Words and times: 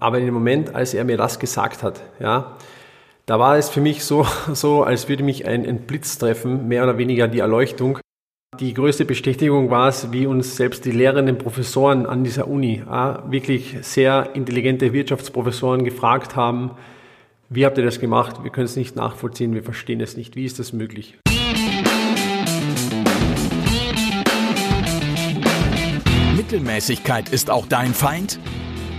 aber 0.00 0.18
in 0.18 0.24
dem 0.24 0.34
Moment, 0.34 0.74
als 0.74 0.94
er 0.94 1.04
mir 1.04 1.16
das 1.16 1.38
gesagt 1.38 1.82
hat, 1.82 2.02
ja, 2.18 2.56
da 3.26 3.38
war 3.38 3.56
es 3.56 3.68
für 3.68 3.80
mich 3.80 4.02
so, 4.02 4.26
so 4.52 4.82
als 4.82 5.08
würde 5.08 5.22
mich 5.22 5.46
ein, 5.46 5.64
ein 5.66 5.82
Blitz 5.82 6.18
treffen, 6.18 6.66
mehr 6.66 6.82
oder 6.82 6.98
weniger 6.98 7.28
die 7.28 7.38
Erleuchtung. 7.38 7.98
Die 8.58 8.74
größte 8.74 9.04
Bestätigung 9.04 9.70
war 9.70 9.88
es, 9.88 10.10
wie 10.10 10.26
uns 10.26 10.56
selbst 10.56 10.84
die 10.84 10.90
lehrenden 10.90 11.38
Professoren 11.38 12.04
an 12.04 12.24
dieser 12.24 12.48
Uni, 12.48 12.82
wirklich 13.28 13.76
sehr 13.82 14.30
intelligente 14.34 14.92
Wirtschaftsprofessoren 14.92 15.84
gefragt 15.84 16.34
haben, 16.34 16.72
wie 17.48 17.64
habt 17.64 17.78
ihr 17.78 17.84
das 17.84 18.00
gemacht? 18.00 18.42
Wir 18.42 18.50
können 18.50 18.66
es 18.66 18.76
nicht 18.76 18.96
nachvollziehen, 18.96 19.54
wir 19.54 19.62
verstehen 19.62 20.00
es 20.00 20.16
nicht. 20.16 20.36
Wie 20.36 20.44
ist 20.44 20.58
das 20.58 20.72
möglich? 20.72 21.18
Mittelmäßigkeit 26.36 27.28
ist 27.28 27.50
auch 27.50 27.66
dein 27.66 27.92
Feind? 27.92 28.38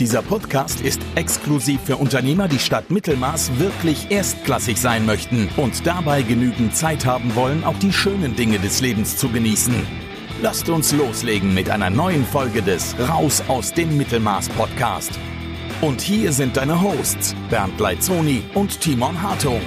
Dieser 0.00 0.22
Podcast 0.22 0.80
ist 0.80 1.00
exklusiv 1.14 1.80
für 1.84 1.96
Unternehmer, 1.96 2.48
die 2.48 2.58
statt 2.58 2.90
Mittelmaß 2.90 3.60
wirklich 3.60 4.10
erstklassig 4.10 4.80
sein 4.80 5.06
möchten 5.06 5.48
und 5.56 5.86
dabei 5.86 6.22
genügend 6.22 6.74
Zeit 6.74 7.06
haben 7.06 7.36
wollen, 7.36 7.62
auch 7.62 7.78
die 7.78 7.92
schönen 7.92 8.34
Dinge 8.34 8.58
des 8.58 8.80
Lebens 8.80 9.16
zu 9.16 9.28
genießen. 9.28 9.74
Lasst 10.42 10.68
uns 10.68 10.92
loslegen 10.92 11.54
mit 11.54 11.70
einer 11.70 11.90
neuen 11.90 12.24
Folge 12.24 12.60
des 12.60 12.96
Raus 13.08 13.44
aus 13.46 13.72
dem 13.72 13.96
Mittelmaß 13.96 14.48
Podcast. 14.48 15.12
Und 15.80 16.00
hier 16.00 16.32
sind 16.32 16.56
deine 16.56 16.82
Hosts 16.82 17.36
Bernd 17.48 17.78
Leitzoni 17.78 18.42
und 18.54 18.80
Timon 18.80 19.22
Hartung. 19.22 19.60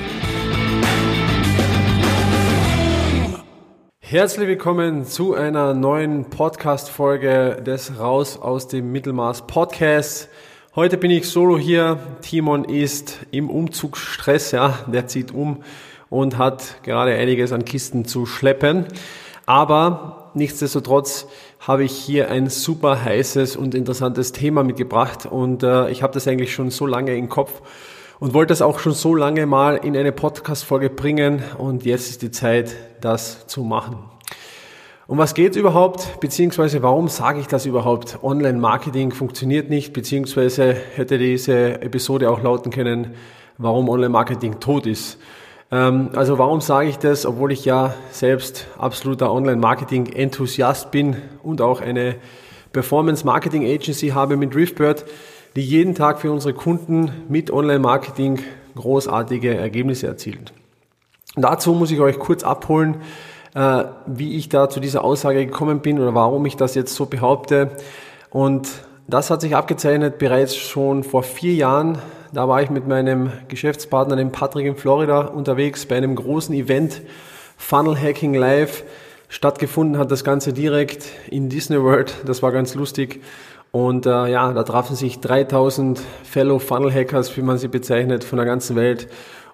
Herzlich 4.09 4.47
willkommen 4.47 5.03
zu 5.03 5.33
einer 5.33 5.73
neuen 5.73 6.29
Podcast-Folge 6.29 7.61
des 7.61 7.99
Raus 7.99 8.39
aus 8.39 8.69
dem 8.69 8.89
Mittelmaß 8.93 9.47
Podcast. 9.47 10.29
Heute 10.77 10.95
bin 10.95 11.11
ich 11.11 11.27
solo 11.27 11.57
hier. 11.57 11.99
Timon 12.21 12.63
ist 12.63 13.19
im 13.31 13.49
Umzugsstress, 13.49 14.51
ja, 14.53 14.79
der 14.87 15.07
zieht 15.07 15.33
um 15.33 15.61
und 16.09 16.37
hat 16.37 16.81
gerade 16.83 17.15
einiges 17.15 17.51
an 17.51 17.65
Kisten 17.65 18.05
zu 18.05 18.25
schleppen. 18.25 18.85
Aber 19.45 20.31
nichtsdestotrotz 20.35 21.27
habe 21.59 21.83
ich 21.83 21.91
hier 21.91 22.31
ein 22.31 22.49
super 22.49 23.03
heißes 23.03 23.57
und 23.57 23.75
interessantes 23.75 24.31
Thema 24.31 24.63
mitgebracht 24.63 25.25
und 25.25 25.63
äh, 25.63 25.89
ich 25.89 26.01
habe 26.01 26.13
das 26.13 26.29
eigentlich 26.29 26.53
schon 26.53 26.69
so 26.69 26.85
lange 26.85 27.13
im 27.17 27.27
Kopf 27.27 27.61
und 28.19 28.33
wollte 28.33 28.51
das 28.51 28.61
auch 28.61 28.79
schon 28.79 28.93
so 28.93 29.15
lange 29.15 29.45
mal 29.45 29.77
in 29.77 29.95
eine 29.95 30.11
Podcast-Folge 30.11 30.89
bringen 30.89 31.43
und 31.57 31.85
jetzt 31.85 32.09
ist 32.09 32.21
die 32.21 32.31
Zeit, 32.31 32.75
das 33.01 33.47
zu 33.47 33.63
machen. 33.63 33.97
Um 35.05 35.17
was 35.17 35.33
geht 35.33 35.55
überhaupt, 35.55 36.19
beziehungsweise 36.19 36.83
warum 36.83 37.07
sage 37.07 37.39
ich 37.39 37.47
das 37.47 37.65
überhaupt? 37.65 38.19
Online-Marketing 38.23 39.11
funktioniert 39.11 39.69
nicht, 39.69 39.93
beziehungsweise 39.93 40.73
hätte 40.73 41.17
diese 41.17 41.81
Episode 41.81 42.29
auch 42.29 42.41
lauten 42.41 42.71
können, 42.71 43.13
warum 43.57 43.87
Online-Marketing 43.87 44.59
tot 44.59 44.85
ist. 44.85 45.17
Ähm, 45.71 46.09
also 46.13 46.37
warum 46.37 46.59
sage 46.59 46.89
ich 46.89 46.97
das, 46.97 47.25
obwohl 47.25 47.51
ich 47.51 47.63
ja 47.63 47.93
selbst 48.11 48.67
absoluter 48.77 49.31
Online-Marketing-Enthusiast 49.31 50.91
bin 50.91 51.15
und 51.41 51.61
auch 51.61 51.79
eine 51.79 52.15
Performance-Marketing-Agency 52.73 54.09
habe 54.09 54.35
mit 54.35 54.55
Riftbird, 54.55 55.05
die 55.57 55.63
jeden 55.63 55.95
Tag 55.95 56.19
für 56.19 56.31
unsere 56.31 56.53
Kunden 56.53 57.11
mit 57.29 57.49
Online-Marketing 57.49 58.39
großartige 58.75 59.57
Ergebnisse 59.57 60.05
erzielt. 60.05 60.53
Dazu 61.35 61.73
muss 61.73 61.89
ich 61.89 61.99
euch 61.99 62.19
kurz 62.19 62.43
abholen, 62.43 62.97
äh, 63.55 63.85
wie 64.05 64.37
ich 64.37 64.49
da 64.49 64.69
zu 64.69 64.79
dieser 64.79 65.03
Aussage 65.03 65.43
gekommen 65.43 65.79
bin 65.79 65.97
oder 65.97 66.13
warum 66.13 66.45
ich 66.45 66.57
das 66.57 66.75
jetzt 66.75 66.93
so 66.93 67.07
behaupte. 67.07 67.71
Und 68.29 68.69
das 69.07 69.31
hat 69.31 69.41
sich 69.41 69.55
abgezeichnet 69.55 70.19
bereits 70.19 70.55
schon 70.55 71.03
vor 71.03 71.23
vier 71.23 71.55
Jahren. 71.55 71.97
Da 72.31 72.47
war 72.47 72.61
ich 72.61 72.69
mit 72.69 72.87
meinem 72.87 73.31
Geschäftspartner, 73.47 74.15
dem 74.15 74.31
Patrick 74.31 74.67
in 74.67 74.75
Florida, 74.75 75.21
unterwegs 75.21 75.87
bei 75.87 75.97
einem 75.97 76.15
großen 76.15 76.53
Event, 76.53 77.01
Funnel 77.57 77.99
Hacking 77.99 78.35
Live. 78.35 78.83
Stattgefunden 79.27 79.97
hat 79.97 80.11
das 80.11 80.23
Ganze 80.23 80.53
direkt 80.53 81.07
in 81.31 81.49
Disney 81.49 81.81
World. 81.81 82.13
Das 82.27 82.43
war 82.43 82.51
ganz 82.51 82.75
lustig. 82.75 83.21
Und 83.77 84.07
äh, 84.07 84.31
ja, 84.31 84.53
da 84.53 84.63
trafen 84.63 84.95
sich 84.95 85.19
3000 85.19 86.01
Fellow 86.23 86.57
Funnel 86.57 86.91
Hackers, 86.91 87.37
wie 87.37 87.43
man 87.43 87.59
sie 87.59 87.67
bezeichnet, 87.67 88.23
von 88.23 88.37
der 88.37 88.47
ganzen 88.47 88.75
Welt 88.75 89.07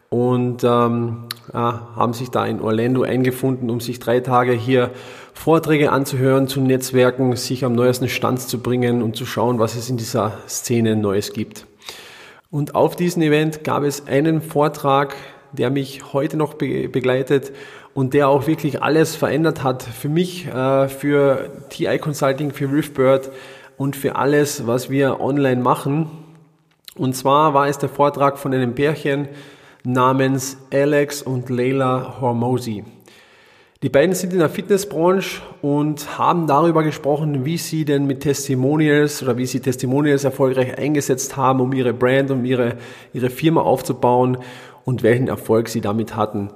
und 0.07 0.63
ähm, 0.63 1.25
ja, 1.53 1.89
haben 1.97 2.13
sich 2.13 2.29
da 2.29 2.45
in 2.45 2.61
Orlando 2.61 3.01
eingefunden, 3.01 3.69
um 3.69 3.81
sich 3.81 3.99
drei 3.99 4.21
Tage 4.21 4.53
hier 4.53 4.91
Vorträge 5.33 5.91
anzuhören, 5.91 6.47
zu 6.47 6.61
Netzwerken, 6.61 7.35
sich 7.35 7.65
am 7.65 7.73
neuesten 7.73 8.07
Stand 8.07 8.39
zu 8.39 8.59
bringen 8.59 9.03
und 9.03 9.17
zu 9.17 9.25
schauen, 9.25 9.59
was 9.59 9.75
es 9.75 9.89
in 9.89 9.97
dieser 9.97 10.37
Szene 10.47 10.95
Neues 10.95 11.33
gibt. 11.33 11.65
Und 12.49 12.75
auf 12.75 12.95
diesem 12.95 13.23
Event 13.23 13.65
gab 13.65 13.83
es 13.83 14.07
einen 14.07 14.41
Vortrag, 14.41 15.17
der 15.51 15.69
mich 15.69 16.13
heute 16.13 16.37
noch 16.37 16.53
be 16.53 16.87
begleitet 16.87 17.51
und 17.93 18.13
der 18.13 18.29
auch 18.29 18.47
wirklich 18.47 18.81
alles 18.81 19.17
verändert 19.17 19.63
hat 19.63 19.83
für 19.83 20.07
mich, 20.07 20.47
äh, 20.47 20.87
für 20.87 21.49
TI 21.69 21.97
Consulting, 21.97 22.51
für 22.51 22.71
Riftbird 22.71 23.29
und 23.77 23.95
für 23.95 24.15
alles, 24.15 24.67
was 24.67 24.89
wir 24.89 25.19
online 25.19 25.61
machen. 25.61 26.09
Und 26.95 27.15
zwar 27.15 27.53
war 27.53 27.67
es 27.67 27.77
der 27.77 27.89
Vortrag 27.89 28.37
von 28.37 28.53
einem 28.53 28.75
Pärchen 28.75 29.27
namens 29.83 30.57
Alex 30.71 31.21
und 31.21 31.49
Leila 31.49 32.21
Hormozy. 32.21 32.85
Die 33.83 33.89
beiden 33.89 34.15
sind 34.15 34.31
in 34.31 34.39
der 34.39 34.49
Fitnessbranche 34.49 35.41
und 35.61 36.17
haben 36.17 36.47
darüber 36.47 36.83
gesprochen, 36.83 37.43
wie 37.43 37.57
sie 37.57 37.83
denn 37.83 38.07
mit 38.07 38.21
Testimonials 38.21 39.21
oder 39.21 39.35
wie 39.35 39.45
sie 39.45 39.59
Testimonials 39.59 40.23
erfolgreich 40.23 40.77
eingesetzt 40.77 41.35
haben, 41.35 41.59
um 41.59 41.73
ihre 41.73 41.93
Brand, 41.93 42.31
um 42.31 42.45
ihre, 42.45 42.77
ihre 43.11 43.29
Firma 43.29 43.61
aufzubauen 43.61 44.37
und 44.85 45.03
welchen 45.03 45.27
Erfolg 45.27 45.67
sie 45.67 45.81
damit 45.81 46.15
hatten. 46.15 46.51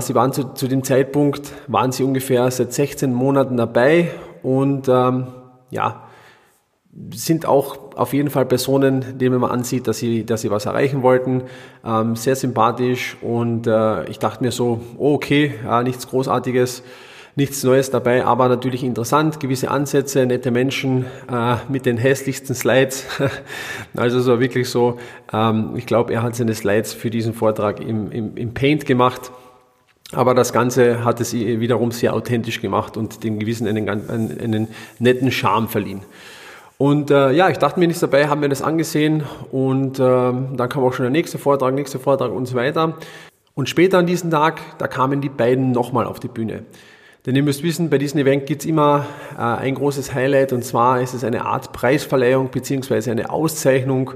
Sie 0.00 0.14
waren 0.14 0.32
zu, 0.32 0.54
zu 0.54 0.66
dem 0.66 0.82
Zeitpunkt, 0.82 1.52
waren 1.66 1.92
sie 1.92 2.04
ungefähr 2.04 2.50
seit 2.50 2.72
16 2.72 3.12
Monaten 3.12 3.58
dabei 3.58 4.12
und 4.42 4.88
ähm, 4.88 5.26
ja, 5.68 6.03
sind 7.12 7.46
auch 7.46 7.96
auf 7.96 8.12
jeden 8.12 8.30
Fall 8.30 8.46
Personen, 8.46 9.18
denen 9.18 9.40
man 9.40 9.50
ansieht, 9.50 9.88
dass 9.88 9.98
sie, 9.98 10.24
dass 10.24 10.42
sie 10.42 10.50
was 10.50 10.66
erreichen 10.66 11.02
wollten. 11.02 11.44
Ähm, 11.84 12.16
sehr 12.16 12.36
sympathisch 12.36 13.16
und 13.20 13.66
äh, 13.66 14.04
ich 14.08 14.18
dachte 14.18 14.44
mir 14.44 14.52
so, 14.52 14.80
oh 14.96 15.14
okay, 15.14 15.54
ja, 15.64 15.82
nichts 15.82 16.06
Großartiges, 16.08 16.82
nichts 17.36 17.64
Neues 17.64 17.90
dabei, 17.90 18.24
aber 18.24 18.48
natürlich 18.48 18.84
interessant, 18.84 19.40
gewisse 19.40 19.70
Ansätze, 19.70 20.24
nette 20.24 20.52
Menschen 20.52 21.04
äh, 21.30 21.56
mit 21.68 21.84
den 21.84 21.96
hässlichsten 21.96 22.54
Slides. 22.54 23.06
also 23.96 24.20
so 24.20 24.38
wirklich 24.38 24.68
so, 24.68 24.98
ähm, 25.32 25.72
ich 25.76 25.86
glaube, 25.86 26.12
er 26.12 26.22
hat 26.22 26.36
seine 26.36 26.54
Slides 26.54 26.92
für 26.92 27.10
diesen 27.10 27.34
Vortrag 27.34 27.80
im, 27.80 28.12
im, 28.12 28.36
im 28.36 28.54
Paint 28.54 28.86
gemacht. 28.86 29.32
Aber 30.12 30.34
das 30.34 30.52
Ganze 30.52 31.04
hat 31.04 31.20
es 31.20 31.32
wiederum 31.32 31.90
sehr 31.90 32.14
authentisch 32.14 32.60
gemacht 32.60 32.96
und 32.96 33.24
dem 33.24 33.40
Gewissen 33.40 33.66
einen, 33.66 33.88
einen, 33.88 34.40
einen 34.40 34.68
netten 35.00 35.32
Charme 35.32 35.66
verliehen. 35.66 36.02
Und 36.76 37.10
äh, 37.10 37.30
ja, 37.30 37.50
ich 37.50 37.58
dachte 37.58 37.78
mir 37.78 37.86
nichts 37.86 38.00
dabei, 38.00 38.28
haben 38.28 38.40
mir 38.40 38.48
das 38.48 38.62
angesehen 38.62 39.22
und 39.52 39.98
äh, 39.98 40.02
dann 40.02 40.68
kam 40.68 40.82
auch 40.82 40.92
schon 40.92 41.04
der 41.04 41.10
nächste 41.10 41.38
Vortrag, 41.38 41.72
nächste 41.74 41.98
Vortrag 41.98 42.32
und 42.32 42.46
so 42.46 42.56
weiter. 42.56 42.94
Und 43.54 43.68
später 43.68 43.98
an 43.98 44.06
diesem 44.06 44.30
Tag, 44.30 44.60
da 44.78 44.88
kamen 44.88 45.20
die 45.20 45.28
beiden 45.28 45.70
nochmal 45.70 46.06
auf 46.06 46.18
die 46.18 46.28
Bühne. 46.28 46.64
Denn 47.24 47.36
ihr 47.36 47.42
müsst 47.42 47.62
wissen, 47.62 47.88
bei 47.88 47.98
diesem 47.98 48.20
Event 48.20 48.46
gibt's 48.46 48.66
immer 48.66 49.06
äh, 49.38 49.40
ein 49.40 49.76
großes 49.76 50.12
Highlight 50.12 50.52
und 50.52 50.64
zwar 50.64 51.00
ist 51.00 51.14
es 51.14 51.24
eine 51.24 51.46
Art 51.46 51.72
Preisverleihung 51.72 52.50
beziehungsweise 52.50 53.12
eine 53.12 53.30
Auszeichnung. 53.30 54.12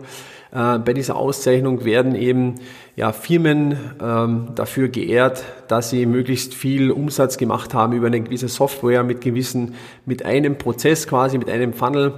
Äh, 0.52 0.78
bei 0.78 0.92
dieser 0.92 1.16
Auszeichnung 1.16 1.84
werden 1.84 2.14
eben 2.14 2.56
ja, 2.96 3.12
Firmen 3.12 3.76
ähm, 4.02 4.48
dafür 4.54 4.88
geehrt, 4.88 5.44
dass 5.68 5.90
sie 5.90 6.06
möglichst 6.06 6.54
viel 6.54 6.90
Umsatz 6.90 7.36
gemacht 7.36 7.74
haben 7.74 7.92
über 7.92 8.06
eine 8.06 8.20
gewisse 8.20 8.48
Software 8.48 9.04
mit 9.04 9.20
gewissen, 9.20 9.74
mit 10.06 10.24
einem 10.24 10.56
Prozess 10.56 11.06
quasi, 11.06 11.38
mit 11.38 11.50
einem 11.50 11.72
Funnel. 11.72 12.14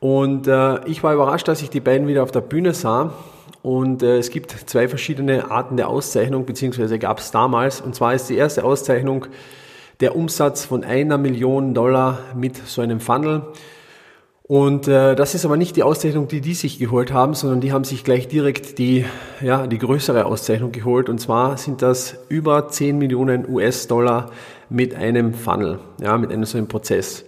Und 0.00 0.48
äh, 0.48 0.84
ich 0.86 1.02
war 1.04 1.14
überrascht, 1.14 1.46
dass 1.46 1.62
ich 1.62 1.70
die 1.70 1.80
beiden 1.80 2.08
wieder 2.08 2.24
auf 2.24 2.32
der 2.32 2.40
Bühne 2.40 2.74
sah. 2.74 3.12
Und 3.62 4.02
äh, 4.02 4.18
es 4.18 4.30
gibt 4.30 4.50
zwei 4.50 4.88
verschiedene 4.88 5.52
Arten 5.52 5.76
der 5.76 5.88
Auszeichnung, 5.88 6.44
beziehungsweise 6.44 6.98
gab 6.98 7.20
es 7.20 7.30
damals. 7.30 7.80
Und 7.80 7.94
zwar 7.94 8.12
ist 8.12 8.28
die 8.28 8.36
erste 8.36 8.64
Auszeichnung 8.64 9.26
der 10.00 10.16
Umsatz 10.16 10.64
von 10.64 10.82
einer 10.82 11.16
Million 11.18 11.74
Dollar 11.74 12.18
mit 12.34 12.56
so 12.56 12.82
einem 12.82 12.98
Funnel. 12.98 13.42
Und 14.52 14.86
äh, 14.86 15.14
das 15.14 15.34
ist 15.34 15.46
aber 15.46 15.56
nicht 15.56 15.76
die 15.76 15.82
Auszeichnung, 15.82 16.28
die 16.28 16.42
die 16.42 16.52
sich 16.52 16.78
geholt 16.78 17.10
haben, 17.10 17.32
sondern 17.32 17.62
die 17.62 17.72
haben 17.72 17.84
sich 17.84 18.04
gleich 18.04 18.28
direkt 18.28 18.76
die, 18.76 19.06
ja, 19.40 19.66
die 19.66 19.78
größere 19.78 20.26
Auszeichnung 20.26 20.72
geholt. 20.72 21.08
Und 21.08 21.22
zwar 21.22 21.56
sind 21.56 21.80
das 21.80 22.18
über 22.28 22.68
10 22.68 22.98
Millionen 22.98 23.48
US-Dollar 23.48 24.30
mit 24.68 24.94
einem 24.94 25.32
Funnel, 25.32 25.78
ja, 26.02 26.18
mit 26.18 26.30
einem 26.30 26.44
so 26.44 26.58
einem 26.58 26.68
Prozess. 26.68 27.24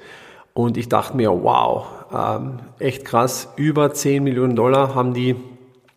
Und 0.52 0.76
ich 0.76 0.90
dachte 0.90 1.16
mir, 1.16 1.30
wow, 1.30 1.86
ähm, 2.12 2.58
echt 2.78 3.06
krass, 3.06 3.48
über 3.56 3.94
10 3.94 4.22
Millionen 4.22 4.54
Dollar 4.54 4.94
haben 4.94 5.14
die 5.14 5.34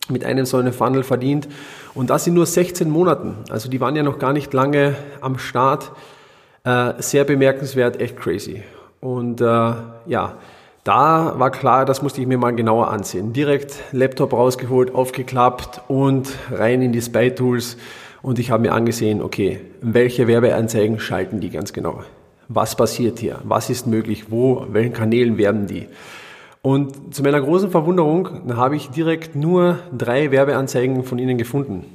mit 0.07 0.23
einem 0.23 0.45
so 0.45 0.55
einem 0.55 0.71
Funnel 0.71 1.03
verdient. 1.03 1.49
Und 1.93 2.09
das 2.09 2.25
in 2.25 2.35
nur 2.35 2.45
16 2.45 2.89
Monaten. 2.89 3.35
Also 3.49 3.69
die 3.69 3.81
waren 3.81 3.97
ja 3.97 4.03
noch 4.03 4.17
gar 4.17 4.31
nicht 4.31 4.53
lange 4.53 4.95
am 5.19 5.39
Start. 5.39 5.91
Äh, 6.63 6.93
sehr 6.99 7.25
bemerkenswert, 7.25 7.99
echt 7.99 8.15
crazy. 8.15 8.63
Und 9.01 9.41
äh, 9.41 9.73
ja, 10.05 10.37
da 10.87 11.33
war 11.37 11.51
klar, 11.51 11.83
das 11.83 12.01
musste 12.01 12.21
ich 12.21 12.27
mir 12.27 12.37
mal 12.37 12.55
genauer 12.55 12.89
ansehen. 12.89 13.33
Direkt 13.33 13.75
Laptop 13.91 14.31
rausgeholt, 14.31 14.95
aufgeklappt 14.95 15.81
und 15.89 16.29
rein 16.49 16.81
in 16.81 16.93
die 16.93 17.01
Spy 17.01 17.31
Tools. 17.31 17.75
Und 18.21 18.39
ich 18.39 18.51
habe 18.51 18.63
mir 18.63 18.71
angesehen, 18.71 19.21
okay, 19.21 19.59
welche 19.81 20.27
Werbeanzeigen 20.27 20.99
schalten 20.99 21.41
die 21.41 21.49
ganz 21.49 21.73
genau? 21.73 22.03
Was 22.47 22.77
passiert 22.77 23.19
hier? 23.19 23.39
Was 23.43 23.69
ist 23.69 23.85
möglich? 23.85 24.31
Wo? 24.31 24.65
Welchen 24.71 24.93
Kanälen 24.93 25.37
werben 25.37 25.67
die? 25.67 25.87
Und 26.61 27.13
zu 27.13 27.21
meiner 27.21 27.41
großen 27.41 27.69
Verwunderung 27.69 28.55
habe 28.55 28.77
ich 28.77 28.89
direkt 28.89 29.35
nur 29.35 29.79
drei 29.95 30.31
Werbeanzeigen 30.31 31.03
von 31.03 31.19
ihnen 31.19 31.37
gefunden. 31.37 31.85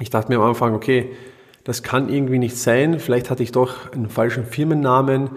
Ich 0.00 0.08
dachte 0.08 0.32
mir 0.32 0.38
am 0.38 0.48
Anfang, 0.48 0.74
okay, 0.74 1.10
das 1.64 1.82
kann 1.82 2.08
irgendwie 2.08 2.38
nicht 2.38 2.56
sein. 2.56 2.98
Vielleicht 2.98 3.30
hatte 3.30 3.42
ich 3.42 3.52
doch 3.52 3.92
einen 3.92 4.08
falschen 4.08 4.46
Firmennamen. 4.46 5.28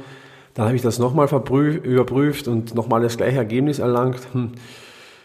Dann 0.57 0.65
habe 0.65 0.75
ich 0.75 0.81
das 0.81 0.98
nochmal 0.98 1.27
überprüft 1.27 2.48
und 2.48 2.74
nochmal 2.74 3.04
das 3.04 3.15
gleiche 3.15 3.38
Ergebnis 3.38 3.77
erlangt. 3.77 4.18
Hm. 4.33 4.54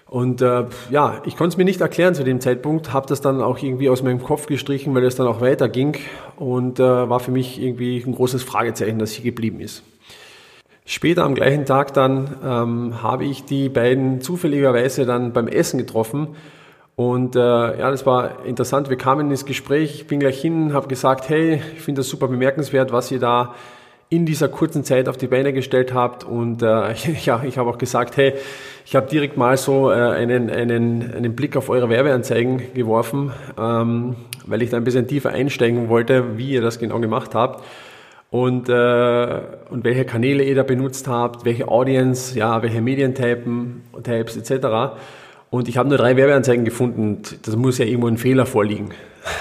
Und 0.07 0.43
äh, 0.43 0.67
ja, 0.91 1.23
ich 1.25 1.39
konnte 1.39 1.55
es 1.55 1.57
mir 1.57 1.65
nicht 1.65 1.81
erklären 1.81 2.15
zu 2.15 2.23
dem 2.23 2.39
Zeitpunkt, 2.39 2.93
habe 2.93 3.07
das 3.07 3.23
dann 3.23 3.41
auch 3.41 3.57
irgendwie 3.63 3.89
aus 3.89 4.03
meinem 4.03 4.23
Kopf 4.23 4.45
gestrichen, 4.45 4.95
weil 4.95 5.05
es 5.05 5.17
dann 5.17 5.27
auch 5.27 5.41
weiterging 5.41 5.97
und 6.37 6.79
äh, 6.81 6.83
war 6.83 7.19
für 7.19 7.31
mich 7.31 7.63
irgendwie 7.63 8.05
ein 8.07 8.15
großes 8.15 8.43
Fragezeichen, 8.43 8.99
dass 8.99 9.13
hier 9.13 9.25
geblieben 9.25 9.61
ist. 9.61 9.83
Später 10.85 11.25
am 11.25 11.35
gleichen 11.35 11.65
Tag 11.65 11.95
dann 11.95 12.37
ähm, 12.45 13.03
habe 13.03 13.25
ich 13.25 13.47
die 13.47 13.71
beiden 13.71 14.21
zufälligerweise 14.21 15.07
dann 15.07 15.33
beim 15.33 15.49
Essen 15.49 15.79
getroffen 15.79 16.37
und 16.95 17.37
äh, 17.37 17.39
ja, 17.39 17.91
das 17.91 18.05
war 18.05 18.45
interessant. 18.45 18.91
Wir 18.91 18.99
kamen 18.99 19.31
ins 19.31 19.47
Gespräch. 19.47 19.95
Ich 19.95 20.07
bin 20.07 20.21
gleich 20.21 20.39
hin, 20.39 20.75
habe 20.75 20.89
gesagt, 20.89 21.31
hey, 21.31 21.63
ich 21.75 21.81
finde 21.81 22.01
das 22.01 22.09
super 22.11 22.29
bemerkenswert, 22.29 22.93
was 22.93 23.11
ihr 23.11 23.19
da 23.19 23.55
in 24.13 24.27
dieser 24.27 24.49
kurzen 24.49 24.85
Zeit 24.85 25.09
auf 25.09 25.17
die 25.17 25.27
Beine 25.27 25.55
gestellt 25.55 25.95
habt. 25.95 26.23
Und 26.23 26.63
äh, 26.63 26.93
ja, 27.25 27.43
ich 27.45 27.57
habe 27.57 27.71
auch 27.71 27.79
gesagt, 27.79 28.19
hey, 28.19 28.35
ich 28.85 28.95
habe 28.95 29.09
direkt 29.09 29.39
mal 29.39 29.57
so 29.57 29.91
äh, 29.91 29.95
einen, 29.95 30.51
einen, 30.51 31.15
einen 31.15 31.35
Blick 31.35 31.57
auf 31.57 31.71
eure 31.71 31.89
Werbeanzeigen 31.89 32.75
geworfen, 32.75 33.33
ähm, 33.59 34.17
weil 34.47 34.61
ich 34.61 34.69
da 34.69 34.77
ein 34.77 34.85
bisschen 34.85 35.07
tiefer 35.07 35.31
einsteigen 35.31 35.89
wollte, 35.89 36.37
wie 36.37 36.51
ihr 36.51 36.61
das 36.61 36.79
genau 36.79 37.01
gemacht 37.01 37.35
habt. 37.35 37.65
Und, 38.31 38.69
äh, 38.69 39.41
und 39.71 39.85
welche 39.85 40.05
Kanäle 40.05 40.43
ihr 40.45 40.57
da 40.57 40.63
benutzt 40.63 41.09
habt, 41.09 41.47
welche 41.47 41.69
Audience, 41.69 42.39
ja, 42.39 42.63
welche 42.63 42.83
Medientypen, 42.83 43.83
Types 44.03 44.37
etc. 44.37 44.99
Und 45.49 45.69
ich 45.69 45.79
habe 45.79 45.89
nur 45.89 45.99
drei 45.99 46.17
Werbeanzeigen 46.17 46.65
gefunden. 46.67 47.23
Das 47.45 47.57
muss 47.57 47.79
ja 47.79 47.87
irgendwo 47.87 48.09
ein 48.09 48.19
Fehler 48.19 48.45
vorliegen. 48.45 48.91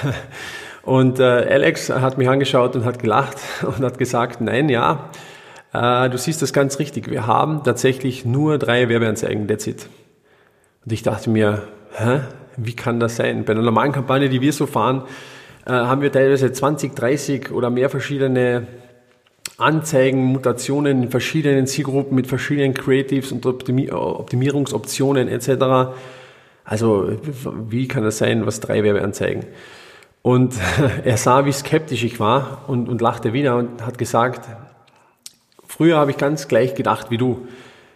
Und 0.84 1.20
äh, 1.20 1.24
Alex 1.24 1.90
hat 1.90 2.18
mich 2.18 2.28
angeschaut 2.28 2.76
und 2.76 2.86
hat 2.86 3.00
gelacht 3.00 3.38
und 3.62 3.82
hat 3.82 3.98
gesagt, 3.98 4.42
nein, 4.42 4.70
ja, 4.70 5.10
äh, 5.74 6.10
du 6.10 6.18
siehst 6.18 6.42
das 6.42 6.54
ganz 6.54 6.80
richtig. 6.80 7.10
Wir 7.10 7.28
haben 7.28 7.64
tatsächlich 7.64 8.26
nur 8.26 8.58
drei 8.58 8.90
Werbeanzeigen, 8.90 9.48
that's 9.48 9.68
it. 9.68 9.88
Und 10.86 10.92
ich 10.92 11.04
dachte 11.04 11.30
mir, 11.30 11.64
hä, 11.94 12.22
wie 12.58 12.76
kann 12.76 13.00
das 13.00 13.16
sein? 13.16 13.46
Bei 13.46 13.54
einer 13.54 13.62
normalen 13.62 13.92
Kampagne, 13.92 14.30
die 14.30 14.42
wir 14.42 14.54
so 14.54 14.66
fahren, 14.66 15.04
äh, 15.66 15.72
haben 15.72 16.02
wir 16.02 16.12
teilweise 16.12 16.52
20, 16.52 16.96
30 16.96 17.52
oder 17.52 17.70
mehr 17.70 17.90
verschiedene 17.90 18.68
Anzeigen, 19.58 20.24
Mutationen 20.24 21.04
in 21.04 21.12
verschiedenen 21.12 21.68
Zielgruppen 21.68 22.16
mit 22.16 22.26
verschiedenen 22.26 22.74
Creatives 22.74 23.32
und 23.32 23.46
Optimierungsoptionen 23.46 25.28
etc. 25.28 25.94
Also 26.64 27.12
wie 27.70 27.88
kann 27.88 28.04
das 28.04 28.18
sein, 28.18 28.48
was 28.48 28.60
drei 28.60 28.84
Werbeanzeigen? 28.84 29.46
Und 30.22 30.56
er 31.04 31.18
sah, 31.18 31.46
wie 31.46 31.52
skeptisch 31.52 32.04
ich 32.04 32.20
war 32.20 32.66
und, 32.68 32.90
und 32.90 33.02
lachte 33.02 33.34
wieder 33.34 33.56
und 33.56 33.86
hat 33.86 33.98
gesagt, 33.98 34.48
früher 35.68 35.98
habe 35.98 36.12
ich 36.12 36.18
ganz 36.18 36.48
gleich 36.48 36.76
gedacht 36.76 37.10
wie 37.10 37.18
du. 37.18 37.48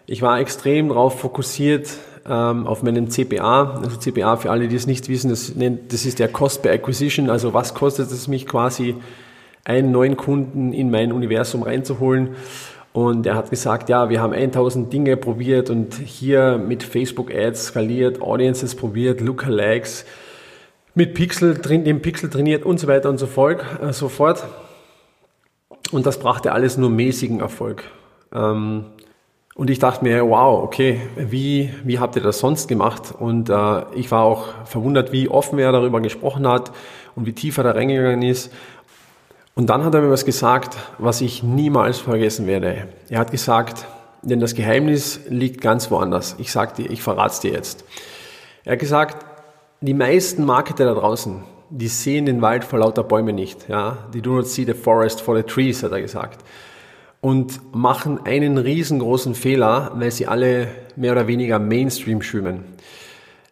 Ich 0.08 0.22
war 0.22 0.40
extrem 0.40 0.90
darauf 0.90 1.20
fokussiert 1.20 1.90
ähm, 2.28 2.68
auf 2.68 2.84
meinen 2.84 3.10
CPA. 3.10 3.80
Also 3.82 3.98
CPA 3.98 4.38
für 4.38 4.52
alle, 4.52 4.68
die 4.68 4.76
es 4.76 4.88
nicht 4.88 5.10
wissen, 5.10 5.30
das, 5.30 5.54
das 5.56 6.06
ist 6.06 6.20
der 6.20 6.28
Cost 6.28 6.62
per 6.64 6.72
Acquisition. 6.72 7.30
Also 7.30 7.54
was 7.54 7.74
kostet 7.74 8.12
es 8.12 8.28
mich 8.28 8.46
quasi, 8.46 8.96
einen 9.64 9.92
neuen 9.92 10.16
Kunden 10.16 10.74
in 10.74 10.92
mein 10.92 11.12
Universum 11.12 11.64
reinzuholen? 11.64 12.36
Und 12.94 13.26
er 13.26 13.36
hat 13.36 13.50
gesagt, 13.50 13.90
ja, 13.90 14.10
wir 14.10 14.22
haben 14.22 14.32
1000 14.32 14.94
Dinge 14.94 15.18
probiert 15.18 15.70
und 15.70 15.96
hier 15.96 16.58
mit 16.58 16.82
Facebook 16.82 17.34
Ads 17.34 17.66
skaliert, 17.66 18.22
Audiences 18.22 18.74
probiert, 18.74 19.20
Lookalikes, 19.20 20.06
mit 20.96 21.14
Pixel, 21.14 21.56
dem 21.56 22.02
Pixel 22.02 22.30
trainiert 22.30 22.66
und 22.66 22.80
so 22.80 22.88
weiter 22.88 23.10
und 23.10 23.18
so, 23.18 23.28
fort. 23.28 23.64
Äh, 23.82 23.94
so 23.94 24.10
fort. 24.10 24.46
Und 25.92 26.06
das 26.06 26.20
brachte 26.20 26.52
alles 26.52 26.78
nur 26.78 26.90
mäßigen 26.90 27.42
Erfolg. 27.42 27.84
Ähm, 28.34 28.86
und 29.56 29.70
ich 29.70 29.80
dachte 29.80 30.04
mir, 30.04 30.28
wow, 30.28 30.64
okay, 30.64 31.02
wie, 31.16 31.70
wie 31.84 32.00
habt 32.00 32.16
ihr 32.16 32.22
das 32.22 32.40
sonst 32.40 32.68
gemacht? 32.68 33.14
Und 33.18 33.50
äh, 33.50 33.84
ich 33.94 34.12
war 34.12 34.24
auch 34.24 34.48
verwundert, 34.66 35.12
wie 35.12 35.30
offen 35.30 35.60
er 35.60 35.72
darüber 35.72 36.02
gesprochen 36.02 36.48
hat 36.48 36.72
und 37.16 37.26
wie 37.26 37.34
tief 37.34 37.58
er 37.58 37.64
da 37.64 37.72
reingegangen 37.72 38.24
ist. 38.24 38.52
Und 39.54 39.70
dann 39.70 39.86
hat 39.86 39.94
er 39.94 40.02
mir 40.02 40.12
was 40.12 40.26
gesagt, 40.26 40.76
was 40.98 41.22
ich 41.22 41.44
niemals 41.44 42.00
vergessen 42.00 42.48
werde. 42.48 42.90
Er 43.10 43.20
hat 43.20 43.32
gesagt, 43.32 43.86
denn 44.22 44.40
das 44.42 44.56
Geheimnis 44.56 45.22
liegt 45.30 45.62
ganz 45.62 45.90
woanders. 45.92 46.36
Ich 46.40 46.52
sag 46.52 46.76
dir, 46.76 46.90
ich 46.90 47.02
verrate 47.02 47.34
es 47.34 47.40
dir 47.40 47.52
jetzt. 47.52 47.86
Er 48.66 48.74
hat 48.74 48.80
gesagt, 48.80 49.26
die 49.82 49.94
meisten 49.94 50.46
Marketer 50.46 50.86
da 50.86 50.94
draußen, 50.94 51.44
die 51.70 51.88
sehen 51.88 52.26
den 52.26 52.42
Wald 52.42 52.64
vor 52.64 52.80
lauter 52.80 53.04
Bäumen 53.04 53.36
nicht. 53.36 53.68
Ja? 53.68 53.98
Die 54.14 54.22
do 54.22 54.36
not 54.36 54.48
see 54.48 54.66
the 54.66 54.74
forest 54.74 55.22
for 55.22 55.36
the 55.36 55.44
trees, 55.44 55.84
hat 55.84 55.92
er 55.92 56.02
gesagt. 56.02 56.44
Und 57.22 57.74
machen 57.74 58.20
einen 58.26 58.58
riesengroßen 58.58 59.36
Fehler, 59.36 59.92
weil 59.96 60.12
sie 60.12 60.28
alle 60.28 60.68
mehr 60.96 61.12
oder 61.12 61.28
weniger 61.28 61.60
Mainstream 61.60 62.22
schwimmen. 62.22 62.64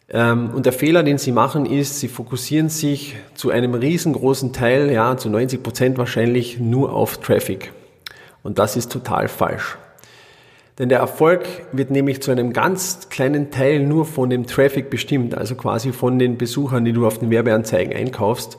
Ähm, 0.08 0.50
und 0.54 0.66
der 0.66 0.72
Fehler, 0.72 1.02
den 1.02 1.18
sie 1.18 1.32
machen, 1.32 1.66
ist, 1.66 1.98
sie 1.98 2.08
fokussieren 2.08 2.68
sich 2.68 3.16
zu 3.34 3.50
einem 3.50 3.74
riesengroßen 3.74 4.52
Teil, 4.52 4.92
ja, 4.92 5.16
zu 5.16 5.28
90 5.28 5.62
Prozent 5.62 5.98
wahrscheinlich 5.98 6.60
nur 6.60 6.92
auf 6.92 7.18
Traffic. 7.18 7.72
Und 8.42 8.58
das 8.58 8.76
ist 8.76 8.92
total 8.92 9.28
falsch. 9.28 9.76
Denn 10.78 10.88
der 10.88 10.98
Erfolg 10.98 11.46
wird 11.70 11.90
nämlich 11.90 12.20
zu 12.20 12.32
einem 12.32 12.52
ganz 12.52 13.08
kleinen 13.08 13.50
Teil 13.50 13.80
nur 13.80 14.04
von 14.04 14.28
dem 14.28 14.46
Traffic 14.46 14.90
bestimmt, 14.90 15.36
also 15.36 15.54
quasi 15.54 15.92
von 15.92 16.18
den 16.18 16.36
Besuchern, 16.36 16.84
die 16.84 16.92
du 16.92 17.06
auf 17.06 17.18
den 17.18 17.30
Werbeanzeigen 17.30 17.94
einkaufst. 17.94 18.58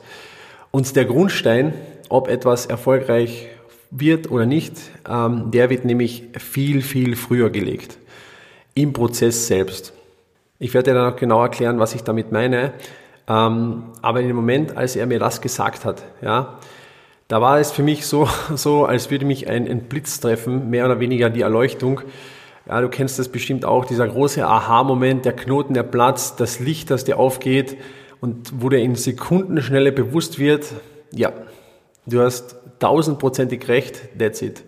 Und 0.70 0.96
der 0.96 1.04
Grundstein, 1.04 1.74
ob 2.08 2.28
etwas 2.28 2.66
erfolgreich 2.66 3.48
wird 3.90 4.30
oder 4.30 4.46
nicht, 4.46 4.74
ähm, 5.08 5.50
der 5.50 5.68
wird 5.68 5.84
nämlich 5.84 6.24
viel, 6.38 6.82
viel 6.82 7.16
früher 7.16 7.50
gelegt. 7.50 7.98
Im 8.74 8.92
Prozess 8.92 9.46
selbst. 9.46 9.92
Ich 10.58 10.72
werde 10.72 10.90
dir 10.90 10.98
dann 10.98 11.12
auch 11.12 11.16
genau 11.16 11.42
erklären, 11.42 11.78
was 11.78 11.94
ich 11.94 12.02
damit 12.02 12.32
meine. 12.32 12.72
Ähm, 13.28 13.84
aber 14.00 14.20
in 14.20 14.28
dem 14.28 14.36
Moment, 14.36 14.76
als 14.76 14.96
er 14.96 15.06
mir 15.06 15.18
das 15.18 15.40
gesagt 15.40 15.84
hat, 15.84 16.02
ja, 16.22 16.58
da 17.28 17.40
war 17.40 17.58
es 17.58 17.72
für 17.72 17.82
mich 17.82 18.06
so, 18.06 18.28
so 18.54 18.84
als 18.84 19.10
würde 19.10 19.24
mich 19.24 19.48
ein, 19.48 19.68
ein 19.68 19.84
Blitz 19.84 20.20
treffen, 20.20 20.70
mehr 20.70 20.86
oder 20.86 21.00
weniger 21.00 21.30
die 21.30 21.42
Erleuchtung. 21.42 22.00
Ja, 22.68 22.80
du 22.80 22.88
kennst 22.88 23.18
das 23.18 23.28
bestimmt 23.28 23.64
auch, 23.64 23.84
dieser 23.84 24.08
große 24.08 24.44
Aha-Moment, 24.44 25.24
der 25.24 25.34
Knoten, 25.34 25.74
der 25.74 25.84
Platz, 25.84 26.34
das 26.36 26.58
Licht, 26.58 26.90
das 26.90 27.04
dir 27.04 27.18
aufgeht 27.18 27.76
und 28.20 28.52
wo 28.60 28.68
dir 28.68 28.78
in 28.78 28.96
Sekundenschnelle 28.96 29.92
bewusst 29.92 30.38
wird, 30.38 30.66
ja, 31.12 31.32
du 32.06 32.20
hast 32.20 32.56
tausendprozentig 32.80 33.68
recht, 33.68 34.18
that's 34.18 34.42
it. 34.42 34.64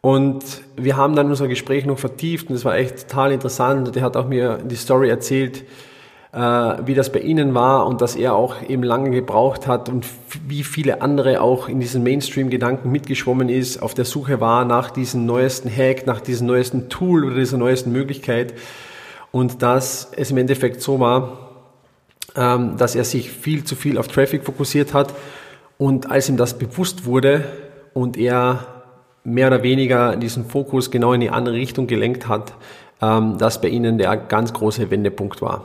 Und 0.00 0.42
wir 0.76 0.96
haben 0.96 1.14
dann 1.14 1.28
unser 1.28 1.46
Gespräch 1.46 1.84
noch 1.84 1.98
vertieft 1.98 2.48
und 2.48 2.54
es 2.56 2.64
war 2.64 2.76
echt 2.76 3.08
total 3.08 3.32
interessant 3.32 3.88
und 3.88 3.96
er 3.96 4.02
hat 4.02 4.16
auch 4.16 4.26
mir 4.26 4.58
die 4.64 4.76
Story 4.76 5.10
erzählt, 5.10 5.58
äh, 5.58 5.89
wie 6.32 6.94
das 6.94 7.10
bei 7.10 7.18
Ihnen 7.18 7.54
war 7.54 7.86
und 7.86 8.00
dass 8.00 8.14
er 8.14 8.36
auch 8.36 8.62
eben 8.68 8.84
lange 8.84 9.10
gebraucht 9.10 9.66
hat 9.66 9.88
und 9.88 10.06
wie 10.46 10.62
viele 10.62 11.02
andere 11.02 11.40
auch 11.40 11.68
in 11.68 11.80
diesen 11.80 12.04
Mainstream-Gedanken 12.04 12.92
mitgeschwommen 12.92 13.48
ist, 13.48 13.82
auf 13.82 13.94
der 13.94 14.04
Suche 14.04 14.40
war 14.40 14.64
nach 14.64 14.90
diesem 14.90 15.26
neuesten 15.26 15.68
Hack, 15.68 16.06
nach 16.06 16.20
diesem 16.20 16.46
neuesten 16.46 16.88
Tool 16.88 17.24
oder 17.24 17.34
dieser 17.34 17.58
neuesten 17.58 17.90
Möglichkeit 17.90 18.54
und 19.32 19.62
dass 19.62 20.12
es 20.14 20.30
im 20.30 20.36
Endeffekt 20.36 20.82
so 20.82 21.00
war, 21.00 21.50
ähm, 22.36 22.76
dass 22.76 22.94
er 22.94 23.04
sich 23.04 23.30
viel 23.30 23.64
zu 23.64 23.74
viel 23.74 23.98
auf 23.98 24.06
Traffic 24.06 24.44
fokussiert 24.44 24.94
hat 24.94 25.12
und 25.78 26.10
als 26.10 26.28
ihm 26.28 26.36
das 26.36 26.58
bewusst 26.58 27.06
wurde 27.06 27.44
und 27.92 28.16
er 28.16 28.66
mehr 29.24 29.48
oder 29.48 29.62
weniger 29.62 30.16
diesen 30.16 30.44
Fokus 30.44 30.90
genau 30.90 31.12
in 31.12 31.20
die 31.20 31.30
andere 31.30 31.56
Richtung 31.56 31.86
gelenkt 31.86 32.28
hat, 32.28 32.54
ähm, 33.02 33.36
das 33.38 33.60
bei 33.60 33.68
ihnen 33.68 33.98
der 33.98 34.16
ganz 34.16 34.52
große 34.52 34.90
Wendepunkt 34.90 35.42
war. 35.42 35.64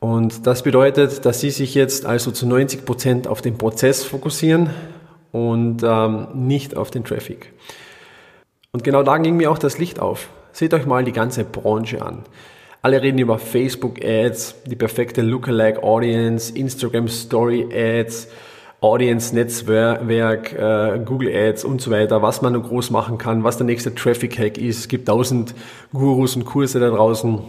Und 0.00 0.46
das 0.46 0.62
bedeutet, 0.62 1.24
dass 1.24 1.40
sie 1.40 1.50
sich 1.50 1.74
jetzt 1.74 2.06
also 2.06 2.30
zu 2.30 2.46
90 2.46 2.84
Prozent 2.84 3.26
auf 3.28 3.40
den 3.40 3.56
Prozess 3.56 4.04
fokussieren 4.04 4.70
und 5.32 5.82
ähm, 5.82 6.28
nicht 6.34 6.76
auf 6.76 6.90
den 6.90 7.04
Traffic. 7.04 7.52
Und 8.72 8.84
genau 8.84 9.02
da 9.02 9.18
ging 9.18 9.36
mir 9.36 9.50
auch 9.50 9.58
das 9.58 9.78
Licht 9.78 10.00
auf. 10.00 10.28
Seht 10.52 10.74
euch 10.74 10.86
mal 10.86 11.04
die 11.04 11.12
ganze 11.12 11.44
Branche 11.44 12.02
an. 12.02 12.24
Alle 12.82 13.02
reden 13.02 13.18
über 13.18 13.38
Facebook 13.38 14.04
Ads, 14.04 14.54
die 14.66 14.76
perfekte 14.76 15.22
Lookalike 15.22 15.82
Audience, 15.82 16.54
Instagram 16.54 17.08
Story 17.08 17.66
Ads, 17.74 18.28
Audience 18.80 19.34
Netzwerk, 19.34 20.52
äh, 20.52 21.00
Google 21.04 21.34
Ads 21.34 21.64
und 21.64 21.80
so 21.80 21.90
weiter, 21.90 22.22
was 22.22 22.42
man 22.42 22.52
noch 22.52 22.62
groß 22.62 22.90
machen 22.90 23.18
kann, 23.18 23.42
was 23.42 23.56
der 23.56 23.66
nächste 23.66 23.94
Traffic 23.94 24.38
Hack 24.38 24.58
ist. 24.58 24.78
Es 24.78 24.88
gibt 24.88 25.08
tausend 25.08 25.54
Gurus 25.92 26.36
und 26.36 26.44
Kurse 26.44 26.78
da 26.78 26.90
draußen, 26.90 27.40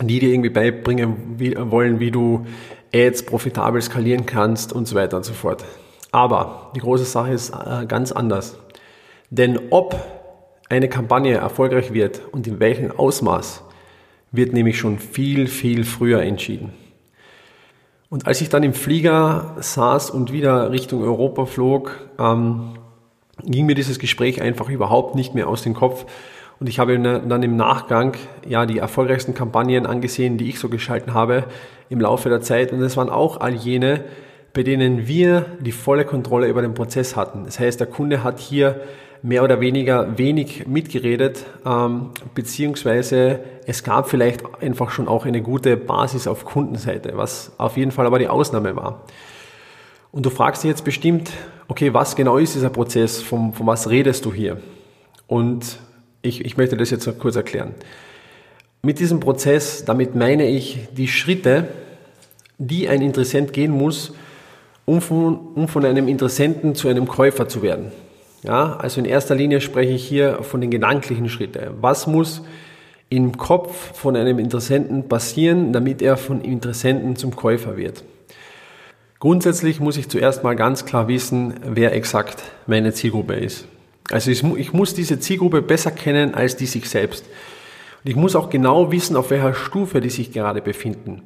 die 0.00 0.18
dir 0.18 0.30
irgendwie 0.30 0.50
beibringen 0.50 1.36
wie, 1.38 1.54
wollen, 1.56 2.00
wie 2.00 2.10
du 2.10 2.46
Ads 2.94 3.24
profitabel 3.24 3.80
skalieren 3.80 4.26
kannst 4.26 4.72
und 4.72 4.86
so 4.86 4.94
weiter 4.94 5.16
und 5.16 5.24
so 5.24 5.32
fort. 5.32 5.64
Aber 6.12 6.70
die 6.74 6.80
große 6.80 7.04
Sache 7.04 7.32
ist 7.32 7.50
äh, 7.50 7.86
ganz 7.86 8.12
anders. 8.12 8.56
Denn 9.30 9.58
ob 9.70 9.96
eine 10.68 10.88
Kampagne 10.88 11.34
erfolgreich 11.34 11.92
wird 11.92 12.20
und 12.32 12.46
in 12.46 12.60
welchem 12.60 12.90
Ausmaß, 12.90 13.62
wird 14.32 14.52
nämlich 14.52 14.78
schon 14.78 14.98
viel, 14.98 15.46
viel 15.46 15.84
früher 15.84 16.22
entschieden. 16.22 16.72
Und 18.08 18.26
als 18.26 18.40
ich 18.40 18.48
dann 18.48 18.62
im 18.62 18.74
Flieger 18.74 19.56
saß 19.58 20.10
und 20.10 20.32
wieder 20.32 20.70
Richtung 20.70 21.02
Europa 21.02 21.46
flog, 21.46 22.08
ähm, 22.18 22.74
ging 23.44 23.66
mir 23.66 23.74
dieses 23.74 23.98
Gespräch 23.98 24.40
einfach 24.40 24.68
überhaupt 24.68 25.14
nicht 25.14 25.34
mehr 25.34 25.48
aus 25.48 25.62
dem 25.62 25.74
Kopf. 25.74 26.06
Und 26.58 26.68
ich 26.68 26.78
habe 26.78 26.98
dann 26.98 27.42
im 27.42 27.56
Nachgang 27.56 28.16
ja 28.46 28.64
die 28.64 28.78
erfolgreichsten 28.78 29.34
Kampagnen 29.34 29.86
angesehen, 29.86 30.38
die 30.38 30.48
ich 30.48 30.58
so 30.58 30.68
geschalten 30.68 31.12
habe 31.12 31.44
im 31.90 32.00
Laufe 32.00 32.28
der 32.28 32.40
Zeit. 32.40 32.72
Und 32.72 32.80
es 32.82 32.96
waren 32.96 33.10
auch 33.10 33.40
all 33.40 33.54
jene, 33.54 34.04
bei 34.54 34.62
denen 34.62 35.06
wir 35.06 35.44
die 35.60 35.72
volle 35.72 36.06
Kontrolle 36.06 36.48
über 36.48 36.62
den 36.62 36.72
Prozess 36.72 37.14
hatten. 37.14 37.44
Das 37.44 37.60
heißt, 37.60 37.78
der 37.78 37.86
Kunde 37.86 38.24
hat 38.24 38.38
hier 38.38 38.80
mehr 39.22 39.42
oder 39.42 39.60
weniger 39.60 40.18
wenig 40.18 40.66
mitgeredet, 40.66 41.44
ähm, 41.66 42.10
beziehungsweise 42.34 43.40
es 43.66 43.82
gab 43.82 44.08
vielleicht 44.08 44.42
einfach 44.62 44.90
schon 44.90 45.08
auch 45.08 45.26
eine 45.26 45.42
gute 45.42 45.76
Basis 45.76 46.26
auf 46.26 46.44
Kundenseite, 46.44 47.12
was 47.16 47.52
auf 47.58 47.76
jeden 47.76 47.90
Fall 47.90 48.06
aber 48.06 48.18
die 48.18 48.28
Ausnahme 48.28 48.76
war. 48.76 49.02
Und 50.12 50.24
du 50.24 50.30
fragst 50.30 50.62
dich 50.62 50.70
jetzt 50.70 50.84
bestimmt, 50.84 51.32
okay, 51.68 51.92
was 51.92 52.16
genau 52.16 52.38
ist 52.38 52.54
dieser 52.54 52.70
Prozess, 52.70 53.20
von, 53.20 53.52
von 53.52 53.66
was 53.66 53.90
redest 53.90 54.24
du 54.24 54.32
hier? 54.32 54.58
Und 55.26 55.78
ich, 56.26 56.44
ich 56.44 56.56
möchte 56.56 56.76
das 56.76 56.90
jetzt 56.90 57.08
kurz 57.18 57.36
erklären. 57.36 57.74
Mit 58.82 58.98
diesem 58.98 59.20
Prozess, 59.20 59.84
damit 59.84 60.14
meine 60.14 60.46
ich 60.48 60.80
die 60.96 61.08
Schritte, 61.08 61.68
die 62.58 62.88
ein 62.88 63.02
Interessent 63.02 63.52
gehen 63.52 63.72
muss, 63.72 64.12
um 64.84 65.00
von, 65.00 65.38
um 65.54 65.68
von 65.68 65.84
einem 65.84 66.08
Interessenten 66.08 66.74
zu 66.74 66.88
einem 66.88 67.08
Käufer 67.08 67.48
zu 67.48 67.62
werden. 67.62 67.90
Ja, 68.42 68.76
also 68.76 69.00
in 69.00 69.06
erster 69.06 69.34
Linie 69.34 69.60
spreche 69.60 69.92
ich 69.92 70.06
hier 70.06 70.42
von 70.42 70.60
den 70.60 70.70
gedanklichen 70.70 71.28
Schritten. 71.28 71.74
Was 71.80 72.06
muss 72.06 72.42
im 73.08 73.36
Kopf 73.36 73.98
von 73.98 74.16
einem 74.16 74.38
Interessenten 74.38 75.08
passieren, 75.08 75.72
damit 75.72 76.00
er 76.02 76.16
von 76.16 76.40
Interessenten 76.40 77.16
zum 77.16 77.34
Käufer 77.34 77.76
wird? 77.76 78.04
Grundsätzlich 79.18 79.80
muss 79.80 79.96
ich 79.96 80.08
zuerst 80.08 80.44
mal 80.44 80.54
ganz 80.54 80.84
klar 80.84 81.08
wissen, 81.08 81.54
wer 81.64 81.94
exakt 81.94 82.44
meine 82.66 82.92
Zielgruppe 82.92 83.34
ist. 83.34 83.66
Also 84.10 84.30
ich, 84.30 84.42
ich 84.42 84.72
muss 84.72 84.94
diese 84.94 85.18
Zielgruppe 85.18 85.62
besser 85.62 85.90
kennen 85.90 86.34
als 86.34 86.56
die 86.56 86.66
sich 86.66 86.88
selbst. 86.88 87.24
Und 88.04 88.10
ich 88.10 88.16
muss 88.16 88.36
auch 88.36 88.50
genau 88.50 88.92
wissen, 88.92 89.16
auf 89.16 89.30
welcher 89.30 89.54
Stufe 89.54 90.00
die 90.00 90.10
sich 90.10 90.32
gerade 90.32 90.62
befinden. 90.62 91.22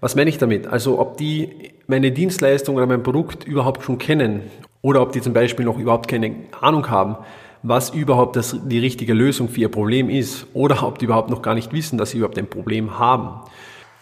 Was 0.00 0.16
meine 0.16 0.30
ich 0.30 0.38
damit? 0.38 0.66
Also 0.66 0.98
ob 0.98 1.16
die 1.16 1.72
meine 1.86 2.12
Dienstleistung 2.12 2.76
oder 2.76 2.86
mein 2.86 3.02
Produkt 3.02 3.44
überhaupt 3.44 3.84
schon 3.84 3.98
kennen 3.98 4.42
oder 4.82 5.00
ob 5.00 5.12
die 5.12 5.20
zum 5.20 5.32
Beispiel 5.32 5.64
noch 5.64 5.78
überhaupt 5.78 6.08
keine 6.08 6.34
Ahnung 6.60 6.90
haben, 6.90 7.16
was 7.62 7.90
überhaupt 7.90 8.36
das, 8.36 8.56
die 8.66 8.78
richtige 8.78 9.14
Lösung 9.14 9.48
für 9.48 9.62
ihr 9.62 9.70
Problem 9.70 10.10
ist 10.10 10.46
oder 10.52 10.82
ob 10.86 10.98
die 10.98 11.06
überhaupt 11.06 11.30
noch 11.30 11.40
gar 11.40 11.54
nicht 11.54 11.72
wissen, 11.72 11.96
dass 11.96 12.10
sie 12.10 12.18
überhaupt 12.18 12.38
ein 12.38 12.48
Problem 12.48 12.98
haben. 12.98 13.40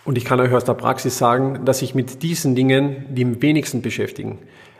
Und 0.04 0.18
ich 0.18 0.24
kann 0.24 0.40
euch 0.40 0.52
aus 0.52 0.64
der 0.64 0.74
Praxis 0.74 1.16
sagen, 1.16 1.64
dass 1.64 1.78
sich 1.78 1.94
mit 1.94 2.24
diesen 2.24 2.56
Dingen 2.56 3.06
die 3.10 3.40
wenigsten 3.40 3.82
beschäftigen. 3.82 4.38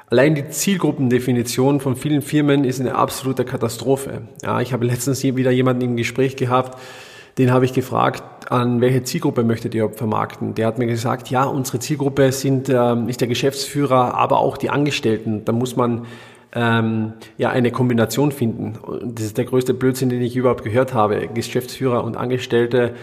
Allein 0.08 0.34
die 0.34 0.48
Zielgruppendefinition 0.48 1.80
von 1.80 1.96
vielen 1.96 2.22
Firmen 2.22 2.64
ist 2.64 2.80
eine 2.80 2.94
absolute 2.94 3.44
Katastrophe. 3.44 4.22
Ja, 4.42 4.60
ich 4.60 4.72
habe 4.72 4.84
letztens 4.84 5.20
hier 5.20 5.36
wieder 5.36 5.50
jemanden 5.50 5.82
im 5.82 5.96
Gespräch 5.96 6.36
gehabt, 6.36 6.78
den 7.38 7.50
habe 7.50 7.64
ich 7.64 7.72
gefragt, 7.72 8.50
an 8.52 8.82
welche 8.82 9.02
Zielgruppe 9.04 9.42
möchtet 9.42 9.74
ihr 9.74 9.88
vermarkten? 9.88 10.54
Der 10.54 10.66
hat 10.66 10.78
mir 10.78 10.86
gesagt, 10.86 11.30
ja, 11.30 11.44
unsere 11.44 11.78
Zielgruppe 11.78 12.30
sind 12.30 12.68
äh, 12.68 12.94
nicht 12.94 13.20
der 13.22 13.28
Geschäftsführer, 13.28 14.14
aber 14.14 14.38
auch 14.38 14.58
die 14.58 14.68
Angestellten. 14.68 15.44
Da 15.46 15.52
muss 15.52 15.74
man 15.74 16.04
ähm, 16.54 17.14
ja 17.38 17.48
eine 17.48 17.70
Kombination 17.70 18.32
finden. 18.32 18.74
Und 18.82 19.18
das 19.18 19.26
ist 19.26 19.38
der 19.38 19.46
größte 19.46 19.72
Blödsinn, 19.72 20.10
den 20.10 20.20
ich 20.20 20.36
überhaupt 20.36 20.64
gehört 20.64 20.92
habe. 20.92 21.28
Geschäftsführer 21.32 22.04
und 22.04 22.16
Angestellte 22.18 22.94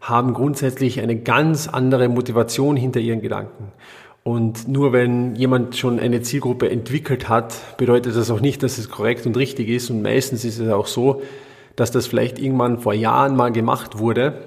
haben 0.00 0.32
grundsätzlich 0.34 1.00
eine 1.00 1.16
ganz 1.16 1.68
andere 1.68 2.08
Motivation 2.08 2.76
hinter 2.76 3.00
ihren 3.00 3.20
Gedanken. 3.20 3.72
Und 4.24 4.66
nur 4.68 4.94
wenn 4.94 5.36
jemand 5.36 5.76
schon 5.76 6.00
eine 6.00 6.22
Zielgruppe 6.22 6.70
entwickelt 6.70 7.28
hat, 7.28 7.76
bedeutet 7.76 8.16
das 8.16 8.30
auch 8.30 8.40
nicht, 8.40 8.62
dass 8.62 8.78
es 8.78 8.88
korrekt 8.88 9.26
und 9.26 9.36
richtig 9.36 9.68
ist. 9.68 9.90
Und 9.90 10.00
meistens 10.00 10.46
ist 10.46 10.58
es 10.58 10.72
auch 10.72 10.86
so, 10.86 11.20
dass 11.76 11.90
das 11.90 12.06
vielleicht 12.06 12.38
irgendwann 12.38 12.78
vor 12.78 12.94
Jahren 12.94 13.36
mal 13.36 13.52
gemacht 13.52 13.98
wurde, 13.98 14.42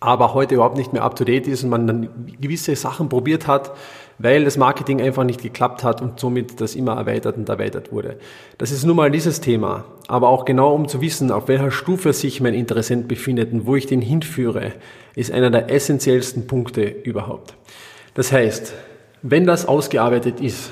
aber 0.00 0.34
heute 0.34 0.56
überhaupt 0.56 0.76
nicht 0.76 0.92
mehr 0.92 1.04
up-to-date 1.04 1.46
ist 1.46 1.62
und 1.62 1.70
man 1.70 1.86
dann 1.86 2.08
gewisse 2.40 2.74
Sachen 2.74 3.08
probiert 3.08 3.46
hat, 3.46 3.72
weil 4.18 4.44
das 4.44 4.56
Marketing 4.56 5.00
einfach 5.00 5.22
nicht 5.22 5.42
geklappt 5.42 5.84
hat 5.84 6.02
und 6.02 6.18
somit 6.18 6.60
das 6.60 6.74
immer 6.74 6.96
erweitert 6.96 7.36
und 7.36 7.48
erweitert 7.48 7.92
wurde. 7.92 8.18
Das 8.58 8.72
ist 8.72 8.84
nun 8.84 8.96
mal 8.96 9.12
dieses 9.12 9.40
Thema. 9.40 9.84
Aber 10.08 10.28
auch 10.28 10.44
genau 10.44 10.74
um 10.74 10.88
zu 10.88 11.00
wissen, 11.00 11.30
auf 11.30 11.46
welcher 11.46 11.70
Stufe 11.70 12.12
sich 12.12 12.40
mein 12.40 12.54
Interessent 12.54 13.06
befindet 13.06 13.52
und 13.52 13.66
wo 13.66 13.76
ich 13.76 13.86
den 13.86 14.00
hinführe, 14.00 14.72
ist 15.14 15.30
einer 15.30 15.50
der 15.50 15.70
essentiellsten 15.70 16.48
Punkte 16.48 16.82
überhaupt. 16.82 17.54
Das 18.14 18.32
heißt, 18.32 18.74
wenn 19.22 19.46
das 19.46 19.66
ausgearbeitet 19.66 20.40
ist, 20.40 20.70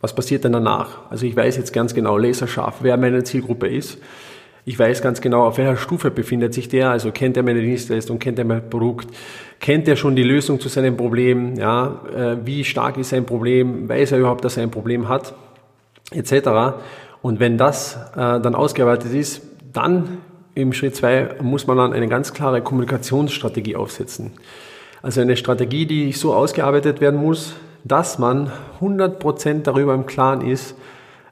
was 0.00 0.14
passiert 0.14 0.44
dann 0.44 0.52
danach? 0.52 1.10
Also 1.10 1.26
ich 1.26 1.34
weiß 1.34 1.56
jetzt 1.56 1.72
ganz 1.72 1.94
genau 1.94 2.18
laserscharf, 2.18 2.76
wer 2.82 2.96
meine 2.96 3.24
Zielgruppe 3.24 3.68
ist. 3.68 3.98
Ich 4.64 4.78
weiß 4.78 5.00
ganz 5.00 5.20
genau, 5.20 5.46
auf 5.46 5.58
welcher 5.58 5.76
Stufe 5.76 6.10
befindet 6.10 6.52
sich 6.52 6.68
der. 6.68 6.90
Also 6.90 7.12
kennt 7.12 7.36
er 7.36 7.44
meine 7.44 7.60
Dienstleistung, 7.60 8.18
kennt 8.18 8.38
er 8.38 8.44
mein 8.44 8.68
Produkt, 8.68 9.08
kennt 9.60 9.86
er 9.86 9.96
schon 9.96 10.16
die 10.16 10.24
Lösung 10.24 10.60
zu 10.60 10.68
seinem 10.68 10.96
Problem, 10.96 11.54
ja, 11.56 12.00
äh, 12.14 12.36
wie 12.44 12.64
stark 12.64 12.98
ist 12.98 13.10
sein 13.10 13.24
Problem, 13.24 13.88
weiß 13.88 14.12
er 14.12 14.18
überhaupt, 14.18 14.44
dass 14.44 14.56
er 14.56 14.64
ein 14.64 14.70
Problem 14.70 15.08
hat, 15.08 15.34
etc. 16.10 16.80
Und 17.22 17.38
wenn 17.38 17.58
das 17.58 17.96
äh, 18.14 18.40
dann 18.40 18.54
ausgearbeitet 18.56 19.14
ist, 19.14 19.42
dann 19.72 20.18
im 20.56 20.72
Schritt 20.72 20.96
zwei 20.96 21.36
muss 21.40 21.66
man 21.66 21.76
dann 21.76 21.92
eine 21.92 22.08
ganz 22.08 22.32
klare 22.32 22.60
Kommunikationsstrategie 22.60 23.76
aufsetzen. 23.76 24.32
Also 25.06 25.20
eine 25.20 25.36
Strategie, 25.36 25.86
die 25.86 26.10
so 26.10 26.34
ausgearbeitet 26.34 27.00
werden 27.00 27.20
muss, 27.20 27.54
dass 27.84 28.18
man 28.18 28.50
100% 28.80 29.62
darüber 29.62 29.94
im 29.94 30.04
Klaren 30.04 30.40
ist, 30.40 30.74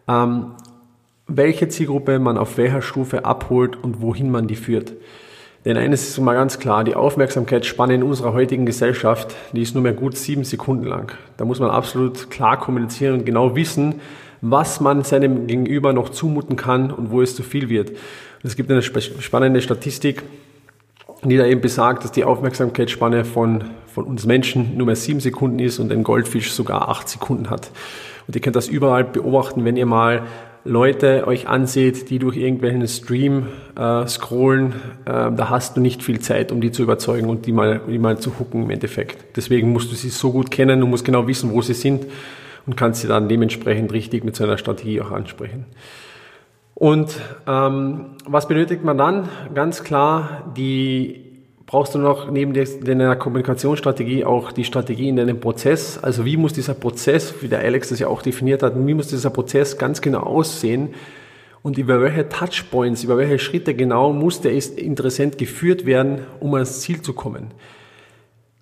ähm, 0.07 0.53
welche 1.27 1.67
Zielgruppe 1.67 2.21
man 2.21 2.39
auf 2.39 2.57
welcher 2.57 2.83
Stufe 2.83 3.25
abholt 3.25 3.77
und 3.83 4.01
wohin 4.01 4.31
man 4.31 4.47
die 4.47 4.55
führt. 4.55 4.93
Denn 5.65 5.77
eines 5.77 6.09
ist 6.09 6.21
mal 6.21 6.35
ganz 6.35 6.61
klar, 6.61 6.85
die 6.85 6.95
Aufmerksamkeitsspanne 6.95 7.97
in 7.97 8.05
unserer 8.05 8.33
heutigen 8.33 8.65
Gesellschaft, 8.65 9.35
die 9.53 9.63
ist 9.63 9.75
nur 9.75 9.83
mehr 9.83 9.93
gut 9.93 10.17
sieben 10.17 10.45
Sekunden 10.45 10.85
lang. 10.85 11.11
Da 11.37 11.45
muss 11.45 11.59
man 11.59 11.71
absolut 11.71 12.31
klar 12.31 12.61
kommunizieren 12.61 13.15
und 13.15 13.27
genau 13.27 13.57
wissen, 13.57 13.97
was 14.41 14.81
man 14.81 15.03
seinem 15.03 15.49
Gegenüber 15.49 15.93
noch 15.93 16.11
zumuten 16.11 16.55
kann 16.55 16.93
und 16.93 17.11
wo 17.11 17.23
es 17.23 17.35
zu 17.35 17.43
viel 17.43 17.69
wird. 17.69 17.91
Und 17.91 17.97
es 18.45 18.55
gibt 18.55 18.71
eine 18.71 18.83
spannende 18.83 19.61
Statistik, 19.61 20.23
die 21.31 21.37
da 21.37 21.47
eben 21.47 21.61
besagt, 21.61 22.05
dass 22.05 22.13
die 22.13 22.25
Aufmerksamkeitsspanne 22.25 23.25
von, 23.25 23.65
von 23.87 24.05
uns 24.05 24.27
Menschen 24.27 24.77
nur 24.77 24.87
mehr 24.87 24.97
sieben 24.97 25.21
Sekunden 25.21 25.59
ist 25.59 25.79
und 25.79 25.93
ein 25.93 26.03
Goldfisch 26.03 26.53
sogar 26.53 26.89
acht 26.89 27.09
Sekunden 27.09 27.51
hat. 27.51 27.71
Und 28.27 28.35
ihr 28.35 28.41
könnt 28.41 28.57
das 28.57 28.69
überall 28.69 29.05
beobachten, 29.05 29.65
wenn 29.65 29.77
ihr 29.77 29.87
mal 29.87 30.23
Leute 30.67 31.27
euch 31.27 31.47
anseht, 31.47 32.09
die 32.09 32.19
durch 32.19 32.39
irgendwelchen 32.39 32.89
Stream 32.89 33.49
äh, 33.77 34.07
scrollen, 34.07 34.73
äh, 35.05 35.31
da 35.31 35.51
hast 35.51 35.77
du 35.77 35.83
nicht 35.83 36.03
viel 36.03 36.21
Zeit, 36.21 36.53
um 36.53 36.63
die 36.63 36.73
zu 36.73 36.83
überzeugen 36.83 37.29
und 37.29 37.45
die 37.45 37.53
mal, 37.53 37.83
die 37.87 37.99
mal 37.99 38.19
zu 38.19 38.39
hooken 38.39 38.63
im 38.63 38.71
Endeffekt. 38.71 39.37
Deswegen 39.37 39.73
musst 39.73 39.93
du 39.93 39.95
sie 39.95 40.09
so 40.09 40.33
gut 40.33 40.51
kennen, 40.51 40.81
du 40.81 40.87
musst 40.87 41.05
genau 41.05 41.27
wissen, 41.27 41.53
wo 41.53 41.61
sie 41.61 41.75
sind 41.75 42.07
und 42.65 42.79
kannst 42.79 43.03
sie 43.03 43.09
dann 43.09 43.29
dementsprechend 43.29 43.93
richtig 43.93 44.25
mit 44.25 44.37
so 44.37 44.45
einer 44.45 44.57
Strategie 44.57 45.03
auch 45.03 45.11
ansprechen. 45.11 45.67
Und 46.75 47.21
ähm, 47.47 48.17
was 48.27 48.49
benötigt 48.49 48.85
man 48.85 48.99
dann? 48.99 49.29
Ganz 49.55 49.85
klar 49.85 50.53
die 50.57 51.21
brauchst 51.67 51.95
du 51.95 51.99
noch 51.99 52.31
neben 52.31 52.53
deiner 52.53 53.17
Kommunikationsstrategie 53.17 54.25
auch 54.25 54.53
die 54.53 54.65
Strategie 54.65 55.09
in 55.09 55.17
deinem 55.17 55.41
Prozess. 55.41 55.99
Also 55.99 56.25
wie 56.25 56.37
muss 56.37 56.53
dieser 56.53 56.75
Prozess, 56.75 57.35
wie 57.41 57.49
der 57.49 57.61
Alex 57.61 57.89
das 57.89 57.99
ja 57.99 58.09
auch 58.09 58.23
definiert 58.23 58.63
hat, 58.63 58.75
wie 58.77 58.95
muss 58.95 59.09
dieser 59.09 59.31
Prozess 59.31 59.79
ganz 59.79 60.01
genau 60.01 60.21
aussehen, 60.21 60.91
und 61.63 61.79
über 61.79 62.03
welche 62.03 62.29
Touchpoints, 62.29 63.05
über 63.05 63.17
welche 63.17 63.39
Schritte 63.39 63.75
genau 63.75 64.13
muss 64.13 64.43
der 64.43 64.53
Interessent 64.53 65.39
geführt 65.39 65.87
werden, 65.87 66.19
um 66.39 66.53
ans 66.55 66.83
Ziel 66.83 67.01
zu 67.01 67.15
kommen. 67.15 67.53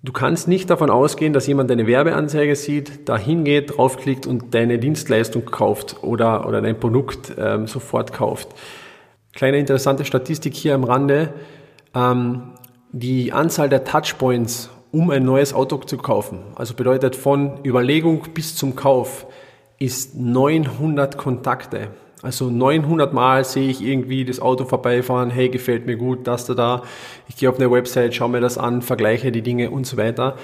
Du 0.05 0.11
kannst 0.11 0.49
nicht 0.49 0.69
davon 0.69 0.89
ausgehen, 0.89 1.31
dass 1.31 1.47
jemand 1.47 1.69
deine 1.69 1.87
Werbeanzeige 1.87 2.57
sieht, 2.57 3.07
da 3.07 3.17
hingeht, 3.17 3.77
draufklickt 3.77 4.27
und 4.27 4.53
deine 4.53 4.77
Dienstleistung 4.77 5.45
kauft 5.45 6.03
oder, 6.03 6.45
oder 6.45 6.61
dein 6.61 6.77
Produkt 6.77 7.33
ähm, 7.37 7.67
sofort 7.67 8.11
kauft. 8.11 8.49
Kleine 9.31 9.59
interessante 9.59 10.03
Statistik 10.03 10.55
hier 10.55 10.75
am 10.75 10.83
Rande. 10.83 11.33
Ähm, 11.95 12.51
die 12.91 13.31
Anzahl 13.31 13.69
der 13.69 13.85
Touchpoints, 13.85 14.69
um 14.91 15.09
ein 15.09 15.23
neues 15.23 15.53
Auto 15.53 15.77
zu 15.77 15.97
kaufen, 15.97 16.39
also 16.55 16.73
bedeutet 16.73 17.15
von 17.15 17.63
Überlegung 17.63 18.23
bis 18.33 18.57
zum 18.57 18.75
Kauf, 18.75 19.25
ist 19.79 20.15
900 20.15 21.17
Kontakte. 21.17 21.87
Also 22.23 22.49
900 22.49 23.13
Mal 23.13 23.43
sehe 23.43 23.69
ich 23.69 23.83
irgendwie 23.83 24.23
das 24.23 24.39
Auto 24.39 24.63
vorbeifahren, 24.63 25.29
hey, 25.29 25.49
gefällt 25.49 25.85
mir 25.85 25.97
gut, 25.97 26.25
das 26.25 26.45
da 26.45 26.53
da. 26.53 26.83
Ich 27.27 27.35
gehe 27.35 27.49
auf 27.49 27.59
eine 27.59 27.69
Website, 27.69 28.15
schaue 28.15 28.29
mir 28.29 28.39
das 28.39 28.57
an, 28.57 28.81
vergleiche 28.81 29.29
die 29.33 29.41
Dinge 29.41 29.69
und 29.69 29.85
so 29.85 29.97
weiter. 29.97 30.37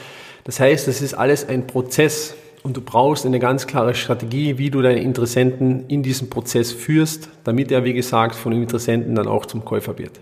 Das 0.44 0.60
heißt, 0.60 0.90
das 0.90 1.02
ist 1.02 1.14
alles 1.14 1.48
ein 1.48 1.68
Prozess 1.68 2.36
und 2.64 2.76
du 2.76 2.82
brauchst 2.82 3.26
eine 3.26 3.40
ganz 3.40 3.66
klare 3.66 3.96
Strategie, 3.96 4.58
wie 4.58 4.70
du 4.70 4.82
deine 4.82 5.02
Interessenten 5.02 5.86
in 5.88 6.04
diesem 6.04 6.30
Prozess 6.30 6.74
führst, 6.74 7.30
damit 7.46 7.72
er, 7.72 7.86
wie 7.86 7.94
gesagt, 7.94 8.36
von 8.36 8.52
den 8.52 8.62
Interessenten 8.62 9.16
dann 9.16 9.28
auch 9.28 9.46
zum 9.46 9.64
Käufer 9.64 9.98
wird. 9.98 10.20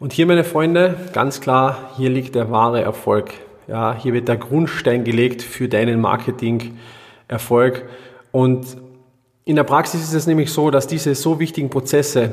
Und 0.00 0.14
hier, 0.14 0.24
meine 0.24 0.44
Freunde, 0.44 0.96
ganz 1.12 1.42
klar, 1.42 1.90
hier 1.98 2.08
liegt 2.08 2.34
der 2.34 2.50
wahre 2.50 2.80
Erfolg. 2.80 3.34
Ja, 3.68 3.94
hier 4.00 4.14
wird 4.14 4.28
der 4.28 4.38
Grundstein 4.38 5.04
gelegt 5.04 5.42
für 5.42 5.68
deinen 5.68 6.00
Marketing-Erfolg. 6.00 7.84
Und 8.32 8.66
in 9.44 9.56
der 9.56 9.64
Praxis 9.64 10.02
ist 10.02 10.14
es 10.14 10.26
nämlich 10.26 10.50
so, 10.50 10.70
dass 10.70 10.86
diese 10.86 11.14
so 11.14 11.38
wichtigen 11.38 11.70
Prozesse 11.70 12.32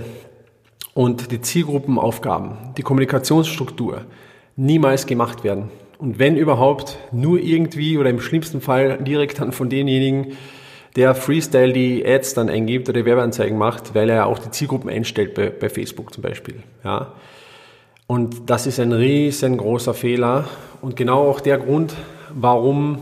und 0.94 1.32
die 1.32 1.41
Zielgruppenaufgaben, 1.41 2.74
die 2.77 2.84
Kommunikationsstruktur 2.84 4.06
niemals 4.56 5.06
gemacht 5.06 5.44
werden. 5.44 5.70
Und 5.98 6.20
wenn 6.20 6.36
überhaupt, 6.38 6.98
nur 7.12 7.39
irgendwie 7.39 7.98
oder 7.98 8.10
im 8.10 8.20
schlimmsten 8.20 8.62
Fall 8.62 8.98
direkt 9.03 9.39
dann 9.39 9.51
von 9.51 9.70
denjenigen, 9.70 10.38
der 10.96 11.15
Freestyle 11.15 11.74
die 11.74 12.06
Ads 12.06 12.34
dann 12.34 12.50
eingibt 12.50 12.89
oder 12.89 13.06
Werbeanzeigen 13.06 13.58
macht, 13.58 13.94
weil 13.96 14.10
er 14.10 14.25
auch 14.25 14.39
die 14.39 14.51
Zielgruppen 14.51 14.89
einstellt 14.89 15.36
bei, 15.36 15.50
bei 15.50 15.70
Facebook 15.70 16.13
zum 16.13 16.24
Beispiel. 16.24 16.63
Ja. 16.84 17.13
Und 18.08 18.50
das 18.50 18.68
ist 18.68 18.80
ein 18.80 18.91
riesengroßer 18.91 19.94
Fehler 19.94 20.46
und 20.82 20.96
genau 20.96 21.30
auch 21.30 21.39
der 21.39 21.60
Grund, 21.60 21.94
warum 22.34 23.01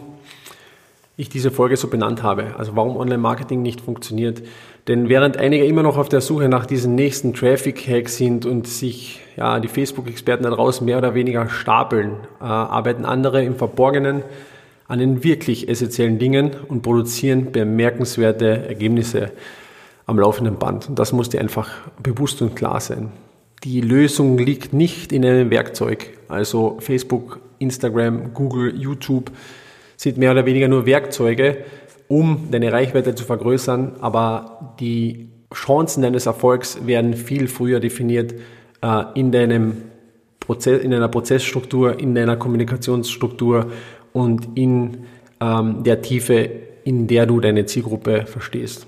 ich 1.20 1.28
diese 1.28 1.52
Folge 1.52 1.76
so 1.76 1.90
benannt 1.90 2.24
habe. 2.24 2.56
Also 2.58 2.78
warum 2.78 2.96
Online-Marketing 2.96 3.62
nicht 3.62 3.82
funktioniert. 3.82 4.42
Denn 4.88 5.10
während 5.10 5.36
einige 5.36 5.66
immer 5.66 5.84
noch 5.84 5.98
auf 5.98 6.08
der 6.08 6.22
Suche 6.22 6.48
nach 6.48 6.66
diesen 6.66 6.96
nächsten 6.96 7.34
Traffic-Hacks 7.34 8.16
sind 8.16 8.46
und 8.46 8.68
sich 8.68 9.20
ja, 9.36 9.60
die 9.60 9.68
Facebook-Experten 9.68 10.44
da 10.46 10.50
draußen 10.50 10.86
mehr 10.86 10.98
oder 10.98 11.16
weniger 11.16 11.50
stapeln, 11.50 12.12
äh, 12.40 12.46
arbeiten 12.46 13.04
andere 13.04 13.44
im 13.44 13.58
Verborgenen 13.58 14.24
an 14.88 15.00
den 15.00 15.22
wirklich 15.22 15.68
essentiellen 15.68 16.20
Dingen 16.20 16.52
und 16.70 16.84
produzieren 16.84 17.52
bemerkenswerte 17.52 18.68
Ergebnisse 18.68 19.34
am 20.06 20.20
laufenden 20.20 20.56
Band. 20.56 20.88
Und 20.88 21.00
das 21.00 21.12
muss 21.12 21.28
dir 21.28 21.42
einfach 21.42 21.70
bewusst 22.02 22.42
und 22.42 22.56
klar 22.56 22.80
sein. 22.80 23.12
Die 23.66 23.82
Lösung 23.82 24.38
liegt 24.38 24.72
nicht 24.72 25.12
in 25.12 25.26
einem 25.26 25.52
Werkzeug, 25.52 26.12
also 26.30 26.78
Facebook, 26.80 27.42
Instagram, 27.60 28.34
Google, 28.34 28.74
YouTube, 28.74 29.32
sind 30.00 30.18
mehr 30.18 30.32
oder 30.32 30.46
weniger 30.46 30.70
nur 30.70 30.86
Werkzeuge, 30.86 31.58
um 32.08 32.48
deine 32.52 32.72
Reichweite 32.72 33.16
zu 33.16 33.26
vergrößern, 33.26 33.98
aber 34.00 34.76
die 34.80 35.28
Chancen 35.54 36.04
deines 36.04 36.26
Erfolgs 36.26 36.88
werden 36.88 37.16
viel 37.16 37.50
früher 37.50 37.82
definiert 37.82 38.34
äh, 38.82 39.04
in 39.16 39.34
deinem 39.34 39.76
Prozess, 40.40 40.82
in 40.82 40.92
deiner 40.92 41.10
Prozessstruktur, 41.10 42.00
in 42.00 42.16
deiner 42.16 42.38
Kommunikationsstruktur 42.38 43.74
und 44.14 44.58
in 44.58 45.00
ähm, 45.42 45.84
der 45.84 46.02
Tiefe, 46.02 46.50
in 46.86 47.08
der 47.08 47.26
du 47.26 47.42
deine 47.42 47.66
Zielgruppe 47.66 48.26
verstehst. 48.26 48.88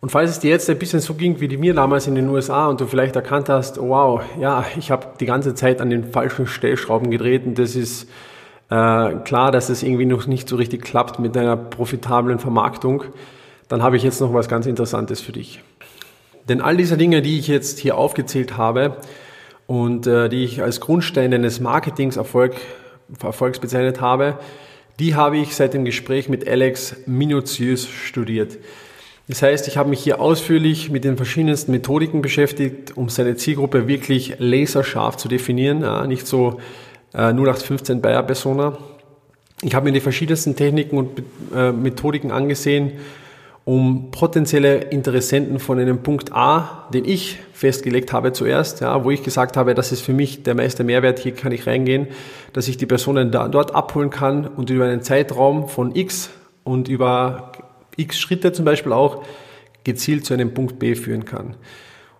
Und 0.00 0.10
falls 0.10 0.32
es 0.32 0.40
dir 0.40 0.50
jetzt 0.50 0.68
ein 0.68 0.80
bisschen 0.80 0.98
so 0.98 1.14
ging 1.14 1.40
wie 1.40 1.56
mir 1.56 1.74
damals 1.74 2.08
in 2.08 2.16
den 2.16 2.28
USA 2.28 2.66
und 2.66 2.80
du 2.80 2.86
vielleicht 2.86 3.14
erkannt 3.14 3.48
hast, 3.48 3.78
wow, 3.78 4.20
ja, 4.40 4.64
ich 4.76 4.90
habe 4.90 5.06
die 5.20 5.26
ganze 5.26 5.54
Zeit 5.54 5.80
an 5.80 5.90
den 5.90 6.10
falschen 6.10 6.48
Stellschrauben 6.48 7.12
gedreht 7.12 7.46
und 7.46 7.56
das 7.56 7.76
ist 7.76 8.08
äh, 8.70 9.14
klar, 9.24 9.50
dass 9.50 9.68
es 9.68 9.82
irgendwie 9.82 10.06
noch 10.06 10.26
nicht 10.26 10.48
so 10.48 10.56
richtig 10.56 10.82
klappt 10.82 11.18
mit 11.18 11.36
einer 11.36 11.56
profitablen 11.56 12.38
Vermarktung, 12.38 13.04
dann 13.68 13.82
habe 13.82 13.96
ich 13.96 14.02
jetzt 14.02 14.20
noch 14.20 14.34
was 14.34 14.48
ganz 14.48 14.66
Interessantes 14.66 15.20
für 15.20 15.32
dich. 15.32 15.60
Denn 16.48 16.60
all 16.60 16.76
diese 16.76 16.96
Dinge, 16.96 17.22
die 17.22 17.38
ich 17.38 17.48
jetzt 17.48 17.78
hier 17.78 17.96
aufgezählt 17.96 18.56
habe 18.56 18.96
und 19.66 20.06
äh, 20.06 20.28
die 20.28 20.44
ich 20.44 20.62
als 20.62 20.80
Grundstein 20.80 21.32
eines 21.34 21.60
Marketings 21.60 22.16
Erfolg, 22.16 22.56
Erfolgs 23.22 23.58
bezeichnet 23.58 24.00
habe, 24.00 24.38
die 24.98 25.14
habe 25.14 25.38
ich 25.38 25.54
seit 25.54 25.74
dem 25.74 25.84
Gespräch 25.84 26.28
mit 26.28 26.48
Alex 26.48 26.96
minutiös 27.06 27.86
studiert. 27.86 28.58
Das 29.28 29.42
heißt, 29.42 29.68
ich 29.68 29.76
habe 29.76 29.90
mich 29.90 30.00
hier 30.00 30.20
ausführlich 30.20 30.90
mit 30.90 31.04
den 31.04 31.18
verschiedensten 31.18 31.70
Methodiken 31.70 32.22
beschäftigt, 32.22 32.96
um 32.96 33.10
seine 33.10 33.36
Zielgruppe 33.36 33.86
wirklich 33.86 34.36
laserscharf 34.38 35.18
zu 35.18 35.28
definieren, 35.28 35.82
ja, 35.82 36.06
nicht 36.06 36.26
so 36.26 36.60
äh, 37.12 37.32
0815 37.32 38.00
Bayer 38.00 38.22
Persona. 38.22 38.76
Ich 39.62 39.74
habe 39.74 39.86
mir 39.86 39.92
die 39.92 40.00
verschiedensten 40.00 40.54
Techniken 40.54 40.98
und 40.98 41.22
äh, 41.54 41.72
Methodiken 41.72 42.30
angesehen, 42.30 42.92
um 43.64 44.10
potenzielle 44.12 44.76
Interessenten 44.76 45.58
von 45.58 45.78
einem 45.78 46.02
Punkt 46.02 46.32
A, 46.32 46.88
den 46.94 47.04
ich 47.04 47.38
festgelegt 47.52 48.12
habe 48.12 48.32
zuerst, 48.32 48.80
ja, 48.80 49.04
wo 49.04 49.10
ich 49.10 49.22
gesagt 49.22 49.56
habe, 49.56 49.74
das 49.74 49.92
ist 49.92 50.00
für 50.00 50.14
mich 50.14 50.42
der 50.42 50.54
meiste 50.54 50.84
Mehrwert, 50.84 51.18
hier 51.18 51.34
kann 51.34 51.52
ich 51.52 51.66
reingehen, 51.66 52.06
dass 52.52 52.68
ich 52.68 52.78
die 52.78 52.86
Personen 52.86 53.30
da, 53.30 53.48
dort 53.48 53.74
abholen 53.74 54.10
kann 54.10 54.46
und 54.46 54.70
über 54.70 54.84
einen 54.86 55.02
Zeitraum 55.02 55.68
von 55.68 55.94
X 55.94 56.30
und 56.64 56.88
über 56.88 57.52
X 57.96 58.18
Schritte 58.18 58.52
zum 58.52 58.64
Beispiel 58.64 58.92
auch 58.92 59.24
gezielt 59.84 60.24
zu 60.24 60.34
einem 60.34 60.54
Punkt 60.54 60.78
B 60.78 60.94
führen 60.94 61.24
kann. 61.24 61.56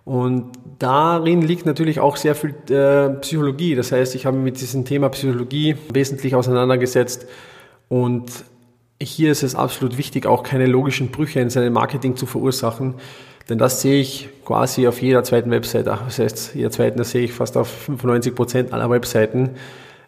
Und 0.05 0.51
darin 0.79 1.41
liegt 1.41 1.65
natürlich 1.65 1.99
auch 1.99 2.15
sehr 2.15 2.35
viel 2.35 2.55
äh, 2.69 3.09
Psychologie. 3.19 3.75
Das 3.75 3.91
heißt, 3.91 4.15
ich 4.15 4.25
habe 4.25 4.37
mich 4.37 4.53
mit 4.53 4.61
diesem 4.61 4.85
Thema 4.85 5.09
Psychologie 5.09 5.75
wesentlich 5.93 6.35
auseinandergesetzt 6.35 7.27
und 7.89 8.31
hier 9.01 9.31
ist 9.31 9.43
es 9.43 9.55
absolut 9.55 9.97
wichtig, 9.97 10.25
auch 10.25 10.43
keine 10.43 10.65
logischen 10.65 11.09
Brüche 11.09 11.39
in 11.39 11.49
seinem 11.49 11.73
Marketing 11.73 12.15
zu 12.15 12.25
verursachen, 12.25 12.95
denn 13.47 13.57
das 13.57 13.81
sehe 13.81 13.99
ich 13.99 14.29
quasi 14.45 14.87
auf 14.87 15.01
jeder 15.01 15.23
zweiten 15.23 15.51
Webseite. 15.51 15.85
Das 15.85 16.19
heißt, 16.19 16.55
jeder 16.55 16.69
zweiten, 16.69 16.97
das 16.97 17.11
sehe 17.11 17.23
ich 17.23 17.33
fast 17.33 17.57
auf 17.57 17.67
95 17.67 18.35
Prozent 18.35 18.73
aller 18.73 18.89
Webseiten. 18.89 19.51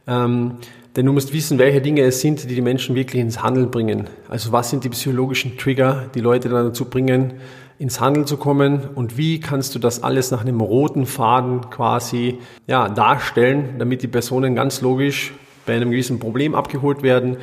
Ähm, 0.08 0.58
denn 0.96 1.06
du 1.06 1.14
musst 1.14 1.34
wissen, 1.34 1.58
welche 1.58 1.82
Dinge 1.82 2.02
es 2.02 2.20
sind, 2.20 2.50
die 2.50 2.54
die 2.54 2.62
Menschen 2.62 2.96
wirklich 2.96 3.22
ins 3.22 3.42
Handeln 3.42 3.72
bringen. 3.72 4.10
Also 4.30 4.52
was 4.52 4.70
sind 4.70 4.84
die 4.84 4.90
psychologischen 4.90 5.58
Trigger, 5.58 6.10
die 6.14 6.20
Leute 6.20 6.50
dann 6.50 6.66
dazu 6.66 6.86
bringen, 6.86 7.36
ins 7.82 8.00
Handeln 8.00 8.28
zu 8.28 8.38
kommen 8.38 8.82
und 8.94 9.18
wie 9.18 9.40
kannst 9.40 9.74
du 9.74 9.80
das 9.80 10.04
alles 10.04 10.30
nach 10.30 10.42
einem 10.42 10.62
roten 10.62 11.08
Faden 11.08 11.72
quasi 11.72 12.38
ja, 12.68 12.88
darstellen, 12.88 13.80
damit 13.80 14.04
die 14.04 14.08
Personen 14.08 14.54
ganz 14.54 14.82
logisch 14.82 15.34
bei 15.66 15.74
einem 15.74 15.90
gewissen 15.90 16.20
Problem 16.20 16.54
abgeholt 16.54 17.02
werden, 17.02 17.38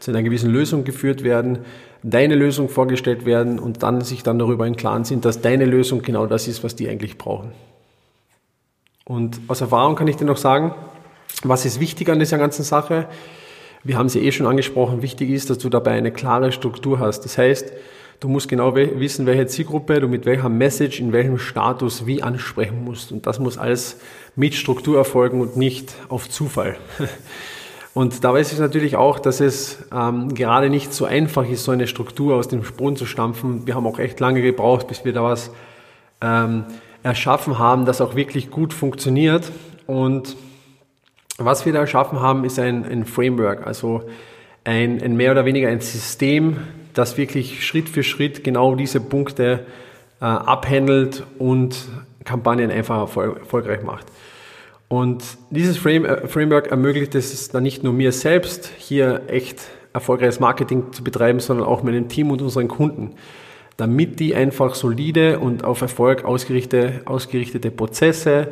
zu 0.00 0.10
einer 0.10 0.24
gewissen 0.24 0.50
Lösung 0.50 0.82
geführt 0.82 1.22
werden, 1.22 1.60
deine 2.02 2.34
Lösung 2.34 2.68
vorgestellt 2.68 3.24
werden 3.24 3.60
und 3.60 3.84
dann 3.84 4.00
sich 4.00 4.24
dann 4.24 4.36
darüber 4.36 4.66
im 4.66 4.74
Klaren 4.74 5.04
sind, 5.04 5.24
dass 5.24 5.42
deine 5.42 5.64
Lösung 5.64 6.02
genau 6.02 6.26
das 6.26 6.48
ist, 6.48 6.64
was 6.64 6.74
die 6.74 6.88
eigentlich 6.88 7.16
brauchen. 7.16 7.52
Und 9.04 9.42
aus 9.46 9.60
Erfahrung 9.60 9.94
kann 9.94 10.08
ich 10.08 10.16
dir 10.16 10.24
noch 10.24 10.38
sagen, 10.38 10.74
was 11.44 11.64
ist 11.64 11.78
wichtig 11.78 12.08
an 12.10 12.18
dieser 12.18 12.38
ganzen 12.38 12.64
Sache? 12.64 13.06
Wir 13.84 13.96
haben 13.96 14.08
sie 14.08 14.26
eh 14.26 14.32
schon 14.32 14.48
angesprochen. 14.48 15.02
Wichtig 15.02 15.30
ist, 15.30 15.50
dass 15.50 15.58
du 15.58 15.68
dabei 15.68 15.92
eine 15.92 16.10
klare 16.10 16.50
Struktur 16.50 16.98
hast. 16.98 17.20
Das 17.20 17.38
heißt, 17.38 17.72
Du 18.20 18.28
musst 18.28 18.48
genau 18.48 18.74
wissen, 18.74 19.26
welche 19.26 19.46
Zielgruppe 19.46 20.00
du 20.00 20.08
mit 20.08 20.24
welcher 20.24 20.48
Message 20.48 21.00
in 21.00 21.12
welchem 21.12 21.38
Status 21.38 22.06
wie 22.06 22.22
ansprechen 22.22 22.84
musst. 22.84 23.12
Und 23.12 23.26
das 23.26 23.38
muss 23.38 23.58
alles 23.58 23.98
mit 24.36 24.54
Struktur 24.54 24.96
erfolgen 24.96 25.40
und 25.40 25.56
nicht 25.56 25.94
auf 26.08 26.28
Zufall. 26.28 26.76
Und 27.94 28.24
da 28.24 28.34
weiß 28.34 28.52
ich 28.52 28.58
natürlich 28.58 28.96
auch, 28.96 29.20
dass 29.20 29.40
es 29.40 29.84
ähm, 29.94 30.34
gerade 30.34 30.68
nicht 30.68 30.92
so 30.92 31.04
einfach 31.04 31.48
ist, 31.48 31.62
so 31.62 31.70
eine 31.70 31.86
Struktur 31.86 32.34
aus 32.34 32.48
dem 32.48 32.64
Sprung 32.64 32.96
zu 32.96 33.06
stampfen. 33.06 33.68
Wir 33.68 33.76
haben 33.76 33.86
auch 33.86 34.00
echt 34.00 34.18
lange 34.18 34.42
gebraucht, 34.42 34.88
bis 34.88 35.04
wir 35.04 35.12
da 35.12 35.22
was 35.22 35.52
ähm, 36.20 36.64
erschaffen 37.04 37.60
haben, 37.60 37.84
das 37.86 38.00
auch 38.00 38.16
wirklich 38.16 38.50
gut 38.50 38.74
funktioniert. 38.74 39.52
Und 39.86 40.36
was 41.38 41.66
wir 41.66 41.72
da 41.72 41.78
erschaffen 41.80 42.20
haben, 42.20 42.44
ist 42.44 42.58
ein, 42.58 42.84
ein 42.84 43.04
Framework, 43.04 43.64
also 43.64 44.02
ein, 44.64 45.00
ein 45.00 45.16
mehr 45.16 45.30
oder 45.30 45.44
weniger 45.44 45.68
ein 45.68 45.80
System, 45.80 46.56
das 46.94 47.16
wirklich 47.16 47.66
Schritt 47.66 47.88
für 47.88 48.02
Schritt 48.02 48.44
genau 48.44 48.74
diese 48.74 49.00
Punkte 49.00 49.66
äh, 50.20 50.24
abhandelt 50.24 51.24
und 51.38 51.76
Kampagnen 52.24 52.70
einfach 52.70 53.00
erfolg 53.00 53.38
erfolgreich 53.38 53.82
macht. 53.82 54.06
Und 54.88 55.24
dieses 55.50 55.76
Frame, 55.76 56.04
äh, 56.04 56.28
Framework 56.28 56.68
ermöglicht 56.68 57.14
es 57.14 57.48
dann 57.48 57.62
nicht 57.62 57.82
nur 57.82 57.92
mir 57.92 58.12
selbst, 58.12 58.70
hier 58.78 59.22
echt 59.28 59.60
erfolgreiches 59.92 60.40
Marketing 60.40 60.92
zu 60.92 61.04
betreiben, 61.04 61.40
sondern 61.40 61.66
auch 61.66 61.82
meinem 61.82 62.08
Team 62.08 62.30
und 62.30 62.42
unseren 62.42 62.68
Kunden. 62.68 63.14
damit 63.76 64.20
die 64.20 64.34
einfach 64.34 64.74
solide 64.74 65.40
und 65.40 65.64
auf 65.64 65.80
Erfolg 65.80 66.24
ausgerichtete, 66.24 67.02
ausgerichtete 67.06 67.70
Prozesse, 67.70 68.48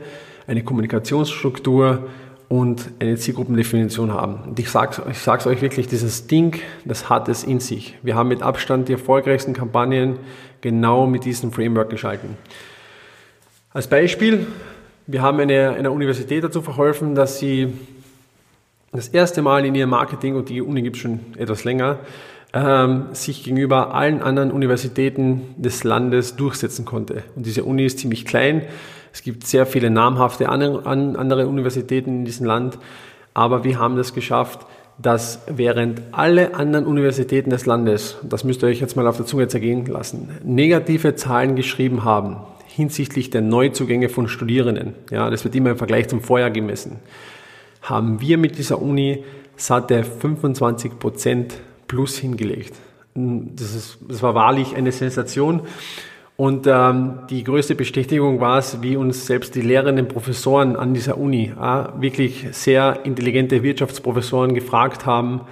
eine 0.47 0.65
Kommunikationsstruktur 0.65 2.09
und 2.53 2.91
eine 2.99 3.17
Zielgruppendefinition 3.17 4.13
haben. 4.13 4.43
Und 4.47 4.59
ich 4.59 4.69
sage 4.69 5.03
ich 5.11 5.17
sag's 5.17 5.47
euch 5.47 5.63
wirklich, 5.63 5.87
dieses 5.87 6.27
Ding, 6.27 6.61
das 6.85 7.09
hat 7.09 7.31
es 7.31 7.45
in 7.45 7.61
sich. 7.61 7.97
Wir 8.03 8.15
haben 8.15 8.29
mit 8.29 8.43
Abstand 8.43 8.89
die 8.89 8.93
erfolgreichsten 8.93 9.55
Kampagnen 9.55 10.19
genau 10.61 11.07
mit 11.07 11.25
diesem 11.25 11.51
Framework 11.51 11.89
geschalten. 11.89 12.37
Als 13.73 13.87
Beispiel, 13.87 14.47
wir 15.07 15.23
haben 15.23 15.41
eine, 15.41 15.71
einer 15.71 15.93
Universität 15.93 16.45
dazu 16.45 16.61
verholfen, 16.61 17.15
dass 17.15 17.39
sie 17.39 17.73
das 18.93 19.09
erste 19.09 19.41
Mal 19.41 19.65
in 19.65 19.75
ihrem 19.75 19.89
Marketing, 19.89 20.37
und 20.37 20.51
die 20.51 20.61
Uni 20.61 20.83
gibt 20.83 20.97
es 20.97 21.03
schon 21.03 21.21
etwas 21.39 21.65
länger, 21.65 22.01
ähm, 22.53 23.07
sich 23.13 23.45
gegenüber 23.45 23.95
allen 23.95 24.23
anderen 24.23 24.51
Universitäten 24.51 25.55
des 25.57 25.85
Landes 25.85 26.37
durchsetzen 26.37 26.85
konnte. 26.85 27.23
Und 27.35 27.47
diese 27.47 27.65
Uni 27.65 27.85
ist 27.85 27.99
ziemlich 27.99 28.25
klein. 28.25 28.63
Es 29.13 29.23
gibt 29.23 29.47
sehr 29.47 29.67
viele 29.67 29.91
namhafte 29.91 30.49
andere 30.49 31.47
Universitäten 31.47 32.11
in 32.21 32.25
diesem 32.25 32.47
Land. 32.47 32.79
Aber 33.35 33.65
wir 33.65 33.79
haben 33.79 33.97
das 33.97 34.15
geschafft, 34.15 34.67
dass 34.99 35.41
während 35.47 36.03
alle 36.13 36.55
anderen 36.55 36.87
Universitäten 36.87 37.51
des 37.51 37.67
Landes, 37.67 38.19
das 38.23 38.45
müsst 38.45 38.63
ihr 38.63 38.69
euch 38.69 38.81
jetzt 38.81 38.97
mal 38.97 39.07
auf 39.07 39.17
der 39.17 39.27
Zunge 39.27 39.49
zergehen 39.49 39.87
lassen, 39.87 40.29
negative 40.45 41.15
Zahlen 41.15 41.57
geschrieben 41.57 42.05
haben 42.05 42.37
hinsichtlich 42.75 43.31
der 43.31 43.43
Neuzugänge 43.43 44.09
von 44.09 44.29
Studierenden, 44.29 44.95
ja, 45.11 45.29
das 45.29 45.45
wird 45.45 45.55
immer 45.55 45.71
im 45.71 45.77
Vergleich 45.77 46.09
zum 46.09 46.21
Vorjahr 46.21 46.51
gemessen, 46.51 47.01
haben 47.83 48.21
wir 48.21 48.39
mit 48.39 48.59
dieser 48.59 48.81
Uni 48.81 49.25
satte 49.57 50.05
25 50.05 50.99
Prozent 50.99 51.55
plus 51.93 52.17
hingelegt. 52.17 52.73
Das, 53.15 53.75
ist, 53.75 53.99
das 54.09 54.23
war 54.23 54.35
wahrlich 54.35 54.75
eine 54.75 54.93
Sensation. 54.93 55.61
Und 56.39 56.67
ähm, 56.67 57.19
die 57.29 57.45
größte 57.45 57.75
Bestätigung 57.75 58.41
war 58.41 58.57
es, 58.57 58.81
wie 58.81 58.97
uns 58.97 59.27
selbst 59.27 59.55
die 59.55 59.61
lehrenden 59.61 60.09
Professoren 60.09 60.75
an 60.75 60.95
dieser 60.95 61.19
Uni, 61.19 61.53
äh, 61.55 61.85
wirklich 62.01 62.47
sehr 62.53 63.01
intelligente 63.05 63.63
Wirtschaftsprofessoren 63.63 64.55
gefragt 64.55 65.05
haben, 65.05 65.43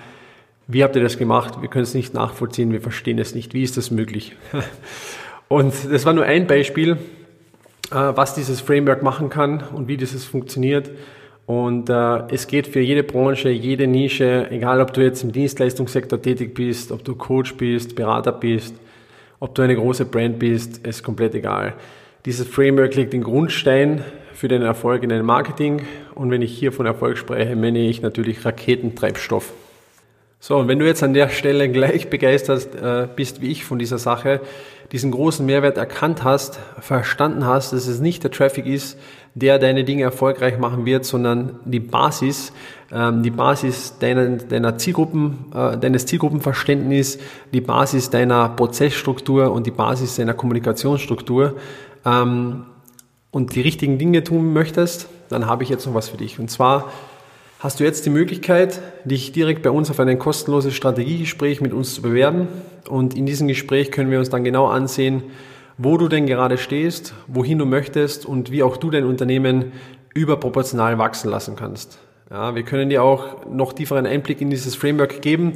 wie 0.67 0.83
habt 0.83 0.97
ihr 0.97 1.03
das 1.03 1.19
gemacht? 1.19 1.61
Wir 1.61 1.69
können 1.69 1.83
es 1.83 1.93
nicht 1.93 2.15
nachvollziehen, 2.15 2.73
wir 2.73 2.81
verstehen 2.81 3.19
es 3.19 3.35
nicht. 3.35 3.53
Wie 3.53 3.63
ist 3.63 3.77
das 3.77 3.91
möglich? 3.91 4.35
Und 5.49 5.75
das 5.91 6.07
war 6.07 6.15
nur 6.15 6.25
ein 6.25 6.47
Beispiel, 6.47 6.93
äh, 7.91 7.97
was 7.97 8.35
dieses 8.35 8.63
Framework 8.63 9.03
machen 9.03 9.29
kann 9.29 9.63
und 9.75 9.89
wie 9.89 9.99
dieses 9.99 10.25
funktioniert. 10.25 10.91
Und 11.51 11.91
äh, 11.91 12.33
es 12.33 12.47
geht 12.47 12.69
für 12.69 12.79
jede 12.79 13.03
Branche, 13.03 13.49
jede 13.49 13.89
Nische, 13.89 14.49
egal 14.53 14.81
ob 14.81 14.95
du 14.95 15.01
jetzt 15.01 15.25
im 15.25 15.33
Dienstleistungssektor 15.33 16.23
tätig 16.23 16.55
bist, 16.55 16.93
ob 16.93 17.03
du 17.03 17.17
Coach 17.17 17.57
bist, 17.57 17.97
Berater 17.97 18.31
bist, 18.31 18.77
ob 19.41 19.57
du 19.57 19.63
eine 19.63 19.75
große 19.75 20.05
Brand 20.05 20.39
bist, 20.39 20.87
ist 20.87 21.03
komplett 21.03 21.35
egal. 21.35 21.75
Dieses 22.25 22.47
Framework 22.47 22.95
legt 22.95 23.13
den 23.13 23.25
Grundstein 23.25 24.05
für 24.33 24.47
den 24.47 24.63
Erfolg 24.63 25.03
in 25.03 25.09
deinem 25.09 25.27
Marketing. 25.27 25.83
Und 26.15 26.31
wenn 26.31 26.41
ich 26.41 26.57
hier 26.57 26.71
von 26.71 26.87
Erfolg 26.87 27.19
spreche, 27.19 27.57
meine 27.57 27.81
ich 27.81 28.01
natürlich 28.01 28.45
Raketentreibstoff. 28.45 29.53
So, 30.39 30.57
und 30.57 30.69
wenn 30.69 30.79
du 30.79 30.87
jetzt 30.87 31.03
an 31.03 31.15
der 31.15 31.31
Stelle 31.31 31.69
gleich 31.69 32.09
begeistert 32.11 32.77
äh, 32.81 33.09
bist 33.17 33.43
wie 33.43 33.51
ich 33.51 33.65
von 33.65 33.81
dieser 33.81 33.99
Sache, 33.99 34.41
diesen 34.93 35.13
großen 35.13 35.47
Mehrwert 35.47 35.79
erkannt 35.79 36.25
hast, 36.25 36.59
verstanden 36.81 37.47
hast, 37.47 37.73
dass 37.73 37.87
es 37.87 38.01
nicht 38.01 38.25
der 38.25 38.31
Traffic 38.31 38.67
ist, 38.67 38.99
der 39.35 39.59
deine 39.59 39.85
Dinge 39.85 40.03
erfolgreich 40.03 40.59
machen 40.59 40.85
wird, 40.85 41.05
sondern 41.05 41.61
die 41.65 41.79
Basis, 41.79 42.53
ähm, 42.93 43.23
die 43.23 43.31
Basis 43.31 43.99
deiner, 44.01 44.39
deiner 44.39 44.77
Zielgruppen, 44.79 45.47
äh, 45.55 45.79
deines 45.79 46.07
Zielgruppenverständnis, 46.07 47.19
die 47.53 47.61
Basis 47.61 48.11
deiner 48.11 48.49
Prozessstruktur 48.49 49.53
und 49.53 49.67
die 49.67 49.71
Basis 49.71 50.17
deiner 50.17 50.35
Kommunikationsstruktur 50.35 51.57
ähm, 52.05 52.65
und 53.31 53.55
die 53.55 53.61
richtigen 53.61 53.99
Dinge 53.99 54.25
tun 54.25 54.53
möchtest, 54.53 55.09
dann 55.29 55.47
habe 55.47 55.63
ich 55.63 55.69
jetzt 55.69 55.87
noch 55.87 55.95
was 55.95 56.09
für 56.09 56.17
dich. 56.17 56.41
Und 56.41 56.51
zwar 56.51 56.91
hast 57.61 57.79
du 57.79 57.85
jetzt 57.85 58.05
die 58.07 58.11
Möglichkeit, 58.11 58.81
dich 59.05 59.31
direkt 59.31 59.63
bei 59.63 59.71
uns 59.71 59.91
auf 59.91 60.01
ein 60.01 60.19
kostenloses 60.19 60.75
Strategiegespräch 60.75 61.61
mit 61.61 61.73
uns 61.73 61.95
zu 61.95 62.03
bewerben. 62.03 62.49
Und 62.91 63.17
in 63.17 63.25
diesem 63.25 63.49
Gespräch 63.49 63.91
können 63.91 64.11
wir 64.11 64.19
uns 64.19 64.31
dann 64.31 64.45
genau 64.45 64.67
ansehen, 64.67 65.23
wo 65.79 65.97
du 65.97 66.09
denn 66.09 66.27
gerade 66.27 66.59
stehst, 66.59 67.15
wohin 67.27 67.59
du 67.59 67.65
möchtest 67.65 68.27
und 68.27 68.51
wie 68.51 68.63
auch 68.63 68.77
du 68.77 68.91
dein 68.91 69.05
Unternehmen 69.05 69.73
überproportional 70.15 70.99
wachsen 70.99 71.31
lassen 71.31 71.57
kannst. 71.57 71.99
Ja, 72.31 72.55
wir 72.55 72.63
können 72.65 72.91
dir 72.91 73.03
auch 73.03 73.47
noch 73.47 73.73
tieferen 73.73 74.07
Einblick 74.07 74.41
in 74.41 74.51
dieses 74.51 74.75
Framework 74.75 75.23
geben 75.23 75.55